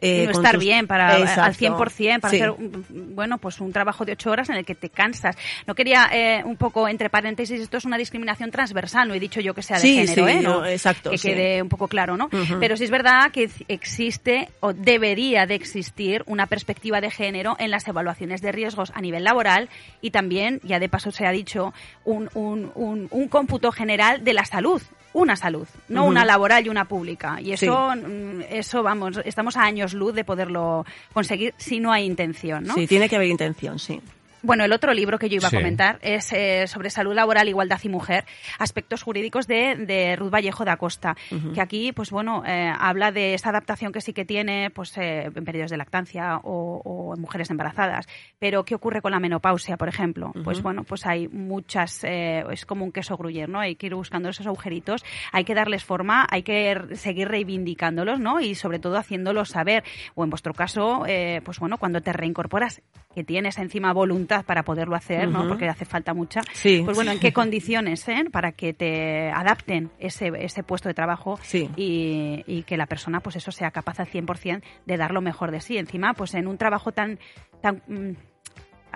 Eh, 0.00 0.24
no 0.26 0.32
estar 0.32 0.54
tus- 0.54 0.64
bien 0.64 0.86
para 0.86 1.18
Exacto. 1.20 1.42
al 1.42 1.54
100% 1.54 2.20
para 2.20 2.30
Sí. 2.30 2.36
hacer 2.40 2.54
bueno 2.90 3.38
pues 3.38 3.60
un 3.60 3.72
trabajo 3.72 4.04
de 4.04 4.12
ocho 4.12 4.30
horas 4.30 4.48
en 4.50 4.56
el 4.56 4.64
que 4.64 4.74
te 4.74 4.88
cansas 4.90 5.36
no 5.66 5.74
quería 5.74 6.08
eh, 6.12 6.42
un 6.44 6.56
poco 6.56 6.88
entre 6.88 7.10
paréntesis 7.10 7.60
esto 7.60 7.76
es 7.76 7.84
una 7.84 7.96
discriminación 7.98 8.50
transversal 8.50 9.08
no 9.08 9.14
he 9.14 9.20
dicho 9.20 9.40
yo 9.40 9.54
que 9.54 9.62
sea 9.62 9.76
de 9.78 9.82
Sí, 9.82 9.94
género 10.06 10.26
sí, 10.26 10.32
¿eh? 10.32 10.40
No, 10.42 10.66
exacto, 10.66 11.10
que 11.10 11.18
quede 11.18 11.62
un 11.62 11.68
poco 11.68 11.88
claro 11.88 12.16
no 12.16 12.28
pero 12.60 12.76
sí 12.76 12.84
es 12.84 12.90
verdad 12.90 13.30
que 13.32 13.48
existe 13.68 14.48
o 14.60 14.72
debería 14.72 15.46
de 15.46 15.54
existir 15.54 16.22
una 16.26 16.46
perspectiva 16.46 17.00
de 17.00 17.10
género 17.10 17.56
en 17.58 17.70
las 17.70 17.86
evaluaciones 17.88 18.40
de 18.42 18.52
riesgos 18.52 18.92
a 18.94 19.00
nivel 19.00 19.24
laboral 19.24 19.68
y 20.00 20.10
también 20.10 20.60
ya 20.64 20.78
de 20.78 20.88
paso 20.88 21.10
se 21.10 21.26
ha 21.26 21.30
dicho 21.30 21.72
un, 22.04 22.28
un, 22.34 22.70
un, 22.74 23.08
un 23.10 23.28
cómputo 23.28 23.72
general 23.72 24.24
de 24.24 24.32
la 24.34 24.44
salud 24.44 24.82
una 25.14 25.36
salud, 25.36 25.66
no 25.88 26.04
una 26.04 26.24
laboral 26.24 26.66
y 26.66 26.68
una 26.68 26.84
pública. 26.84 27.40
Y 27.40 27.52
eso, 27.52 27.94
mm, 27.96 28.42
eso 28.50 28.82
vamos, 28.82 29.20
estamos 29.24 29.56
a 29.56 29.62
años 29.62 29.94
luz 29.94 30.14
de 30.14 30.24
poderlo 30.24 30.84
conseguir 31.12 31.54
si 31.56 31.80
no 31.80 31.92
hay 31.92 32.04
intención, 32.04 32.64
¿no? 32.64 32.74
Sí, 32.74 32.86
tiene 32.86 33.08
que 33.08 33.16
haber 33.16 33.28
intención, 33.28 33.78
sí. 33.78 34.00
Bueno, 34.44 34.62
el 34.64 34.72
otro 34.72 34.92
libro 34.92 35.18
que 35.18 35.30
yo 35.30 35.36
iba 35.36 35.48
Sí. 35.48 35.56
a 35.56 35.58
comentar 35.58 35.98
es 36.02 36.30
eh, 36.34 36.66
sobre 36.66 36.90
salud 36.90 37.14
laboral, 37.14 37.48
igualdad 37.48 37.80
y 37.82 37.88
mujer, 37.88 38.24
aspectos 38.58 39.02
jurídicos 39.02 39.46
de, 39.46 39.74
de 39.76 40.16
Ruth 40.16 40.30
Vallejo 40.30 40.64
de 40.66 40.70
Acosta, 40.70 41.16
que 41.54 41.60
aquí, 41.62 41.92
pues 41.92 42.10
bueno, 42.10 42.42
eh, 42.46 42.70
habla 42.78 43.10
de 43.10 43.32
esta 43.32 43.48
adaptación 43.48 43.90
que 43.90 44.02
sí 44.02 44.12
que 44.12 44.26
tiene, 44.26 44.70
pues 44.70 44.96
eh, 44.98 45.30
en 45.34 45.44
periodos 45.46 45.70
de 45.70 45.78
lactancia 45.78 46.36
o, 46.42 46.80
o 46.84 47.14
en 47.14 47.20
mujeres 47.22 47.48
embarazadas. 47.50 48.06
Pero 48.38 48.64
¿qué 48.66 48.74
ocurre 48.74 49.00
con 49.00 49.12
la 49.12 49.18
menopausia, 49.20 49.78
por 49.78 49.88
ejemplo? 49.88 50.32
Pues 50.44 50.60
bueno, 50.62 50.84
pues 50.84 51.06
hay 51.06 51.26
muchas, 51.28 52.04
eh, 52.04 52.44
es 52.50 52.66
como 52.66 52.84
un 52.84 52.92
queso 52.92 53.16
gruyer, 53.16 53.48
¿no? 53.48 53.60
Hay 53.60 53.76
que 53.76 53.86
ir 53.86 53.94
buscando 53.94 54.28
esos 54.28 54.46
agujeritos, 54.46 55.04
hay 55.32 55.44
que 55.44 55.54
darles 55.54 55.84
forma, 55.84 56.26
hay 56.30 56.42
que 56.42 56.76
seguir 56.96 57.28
reivindicándolos, 57.28 58.20
¿no? 58.20 58.40
Y 58.40 58.54
sobre 58.54 58.78
todo 58.78 58.98
haciéndolos 58.98 59.48
saber, 59.48 59.84
o 60.14 60.22
en 60.24 60.28
vuestro 60.28 60.52
caso, 60.52 61.04
eh, 61.06 61.40
pues 61.46 61.58
bueno, 61.60 61.78
cuando 61.78 62.02
te 62.02 62.12
reincorporas, 62.12 62.82
que 63.14 63.22
tienes 63.22 63.58
encima 63.58 63.92
voluntad 63.92 64.33
para 64.42 64.64
poderlo 64.64 64.96
hacer, 64.96 65.28
¿no? 65.28 65.46
Porque 65.46 65.68
hace 65.68 65.84
falta 65.84 66.12
mucha. 66.14 66.40
Sí. 66.52 66.82
Pues 66.84 66.96
bueno, 66.96 67.12
¿en 67.12 67.20
qué 67.20 67.32
condiciones, 67.34 68.08
eh? 68.08 68.24
Para 68.32 68.52
que 68.52 68.72
te 68.74 69.30
adapten 69.30 69.90
ese, 69.98 70.32
ese 70.40 70.62
puesto 70.64 70.88
de 70.88 70.94
trabajo 70.94 71.38
Sí. 71.42 71.70
y, 71.76 72.42
y 72.46 72.62
que 72.64 72.76
la 72.76 72.86
persona, 72.86 73.20
pues 73.20 73.36
eso, 73.36 73.52
sea 73.52 73.70
capaz 73.70 74.00
al 74.00 74.06
100% 74.08 74.62
de 74.86 74.96
dar 74.96 75.12
lo 75.12 75.20
mejor 75.20 75.50
de 75.52 75.60
sí. 75.60 75.78
Encima, 75.78 76.14
pues 76.14 76.34
en 76.34 76.48
un 76.48 76.58
trabajo 76.58 76.90
tan... 76.92 77.18
tan 77.62 77.82
mm, 77.86 78.10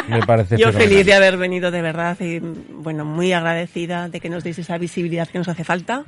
me 0.10 0.20
parece 0.26 0.58
Yo 0.60 0.74
feliz 0.74 1.06
de 1.06 1.14
haber 1.14 1.38
venido 1.38 1.70
de 1.72 1.82
verdad 1.82 2.18
y 2.20 2.40
bueno, 2.40 3.06
muy 3.06 3.34
agradecida 3.34 4.10
de 4.10 4.20
que 4.20 4.30
nos 4.30 4.44
deis 4.44 4.58
esa 4.60 4.78
visibilidad 4.78 5.28
que 5.28 5.38
nos 5.38 5.48
hace 5.48 5.64
falta 5.64 6.06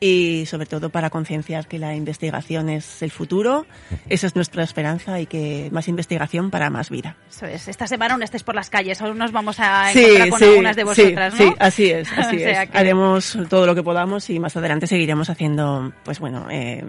y 0.00 0.44
sobre 0.46 0.66
todo 0.66 0.90
para 0.90 1.10
concienciar 1.10 1.66
que 1.66 1.78
la 1.78 1.94
investigación 1.94 2.68
es 2.68 3.02
el 3.02 3.10
futuro, 3.10 3.66
esa 4.08 4.26
es 4.28 4.36
nuestra 4.36 4.62
esperanza 4.62 5.20
y 5.20 5.26
que 5.26 5.68
más 5.72 5.88
investigación 5.88 6.50
para 6.50 6.70
más 6.70 6.88
vida. 6.90 7.16
Eso 7.28 7.46
es. 7.46 7.66
Esta 7.68 7.86
semana 7.86 8.14
aún 8.14 8.22
estéis 8.22 8.42
por 8.44 8.54
las 8.54 8.70
calles, 8.70 9.00
aún 9.02 9.18
nos 9.18 9.32
vamos 9.32 9.58
a 9.60 9.90
encontrar 9.92 10.28
con 10.30 10.42
algunas 10.44 10.76
de 10.76 10.82
sí, 10.82 10.86
vosotras, 10.86 11.34
¿no? 11.34 11.38
sí, 11.38 11.54
así 11.58 11.90
es, 11.90 12.08
así 12.16 12.36
O 12.36 12.38
sea 12.38 12.62
es. 12.62 12.70
que- 12.70 12.78
Haremos 12.78 13.38
todo 13.48 13.66
lo 13.66 13.74
que 13.74 13.82
podamos 13.82 14.30
y 14.30 14.38
más 14.38 14.56
adelante 14.56 14.86
seguiremos 14.86 15.30
haciendo, 15.30 15.92
pues 16.04 16.20
bueno, 16.20 16.46
eh, 16.50 16.84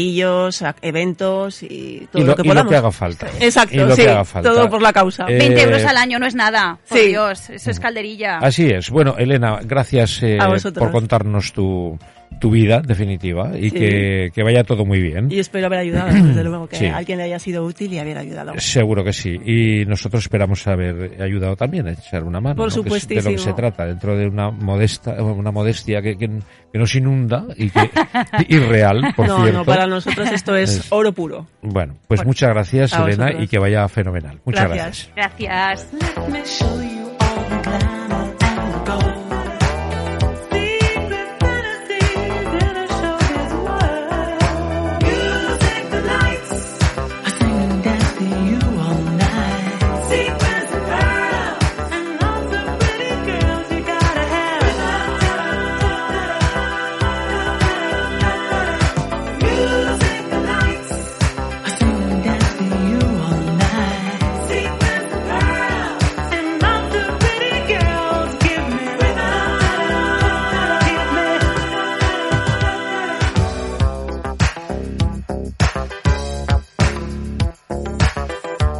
mercadillos, 0.00 0.64
eventos 0.82 1.62
y 1.62 2.08
todo 2.10 2.22
y 2.22 2.24
lo, 2.24 2.30
lo, 2.32 2.36
que 2.36 2.42
y 2.42 2.44
lo 2.46 2.50
podamos. 2.54 2.70
que 2.70 2.76
haga 2.76 2.90
falta. 2.92 3.26
Exacto, 3.40 3.74
Y 3.74 3.78
lo 3.78 3.96
sí, 3.96 4.02
que 4.02 4.10
haga 4.10 4.24
falta. 4.24 4.48
todo 4.50 4.70
por 4.70 4.82
la 4.82 4.92
causa. 4.92 5.26
Eh, 5.28 5.38
20 5.38 5.62
euros 5.62 5.84
al 5.84 5.96
año 5.96 6.18
no 6.18 6.26
es 6.26 6.34
nada, 6.34 6.78
por 6.88 6.98
sí. 6.98 7.08
Dios, 7.08 7.50
eso 7.50 7.70
es 7.70 7.80
calderilla. 7.80 8.38
Así 8.38 8.66
es. 8.70 8.90
Bueno, 8.90 9.14
Elena, 9.18 9.60
gracias 9.62 10.22
eh, 10.22 10.38
por 10.74 10.90
contarnos 10.90 11.52
tu, 11.52 11.98
tu 12.40 12.50
vida 12.50 12.80
definitiva 12.84 13.52
y 13.56 13.70
Sí. 13.70 13.76
que, 13.76 14.30
que 14.34 14.42
vaya 14.42 14.64
todo 14.64 14.84
muy 14.84 15.00
bien. 15.00 15.30
Y 15.30 15.38
espero 15.38 15.66
haber 15.66 15.78
ayudado, 15.80 16.12
desde 16.12 16.42
luego, 16.42 16.66
que 16.66 16.76
Sí. 16.76 16.86
a 16.86 16.96
alguien 16.96 17.18
le 17.18 17.24
haya 17.24 17.38
sido 17.38 17.64
útil 17.64 17.92
y 17.92 17.98
haber 17.98 18.18
ayudado. 18.18 18.54
Seguro 18.58 19.04
que 19.04 19.12
sí. 19.12 19.36
Y 19.44 19.84
nosotros 19.86 20.22
esperamos 20.24 20.66
haber 20.66 21.22
ayudado 21.22 21.54
también 21.54 21.86
a 21.86 21.92
echar 21.92 22.24
una 22.24 22.40
mano. 22.40 22.56
Por 22.56 22.74
¿no? 22.74 22.96
Es 22.96 23.06
de 23.06 23.22
lo 23.22 23.30
que 23.30 23.38
se 23.38 23.52
trata, 23.52 23.86
dentro 23.86 24.16
de 24.16 24.26
una 24.26 24.50
modesta, 24.50 25.22
una 25.22 25.52
modestia 25.52 26.02
que, 26.02 26.16
que, 26.16 26.28
que 26.72 26.78
nos 26.78 26.94
inunda 26.94 27.44
y 27.56 27.70
que 27.70 27.90
irreal, 28.48 29.12
por 29.14 29.28
no, 29.28 29.42
cierto. 29.42 29.58
no, 29.58 29.64
para 29.64 29.86
nosotros 29.86 30.28
esto 30.32 30.56
es 30.56 30.76
Es- 30.76 30.86
oro 30.90 31.12
puro. 31.12 31.46
Bueno, 31.62 31.96
pues 32.08 32.20
Bueno, 32.20 32.28
muchas 32.28 32.50
gracias, 32.50 32.92
Elena, 32.94 33.24
vosotros. 33.26 33.44
y 33.44 33.48
que 33.48 33.58
vaya 33.58 33.86
fenomenal. 33.88 34.40
Muchas 34.44 34.68
gracias. 34.70 35.10
Gracias. 35.14 35.86
Gracias. 36.28 37.89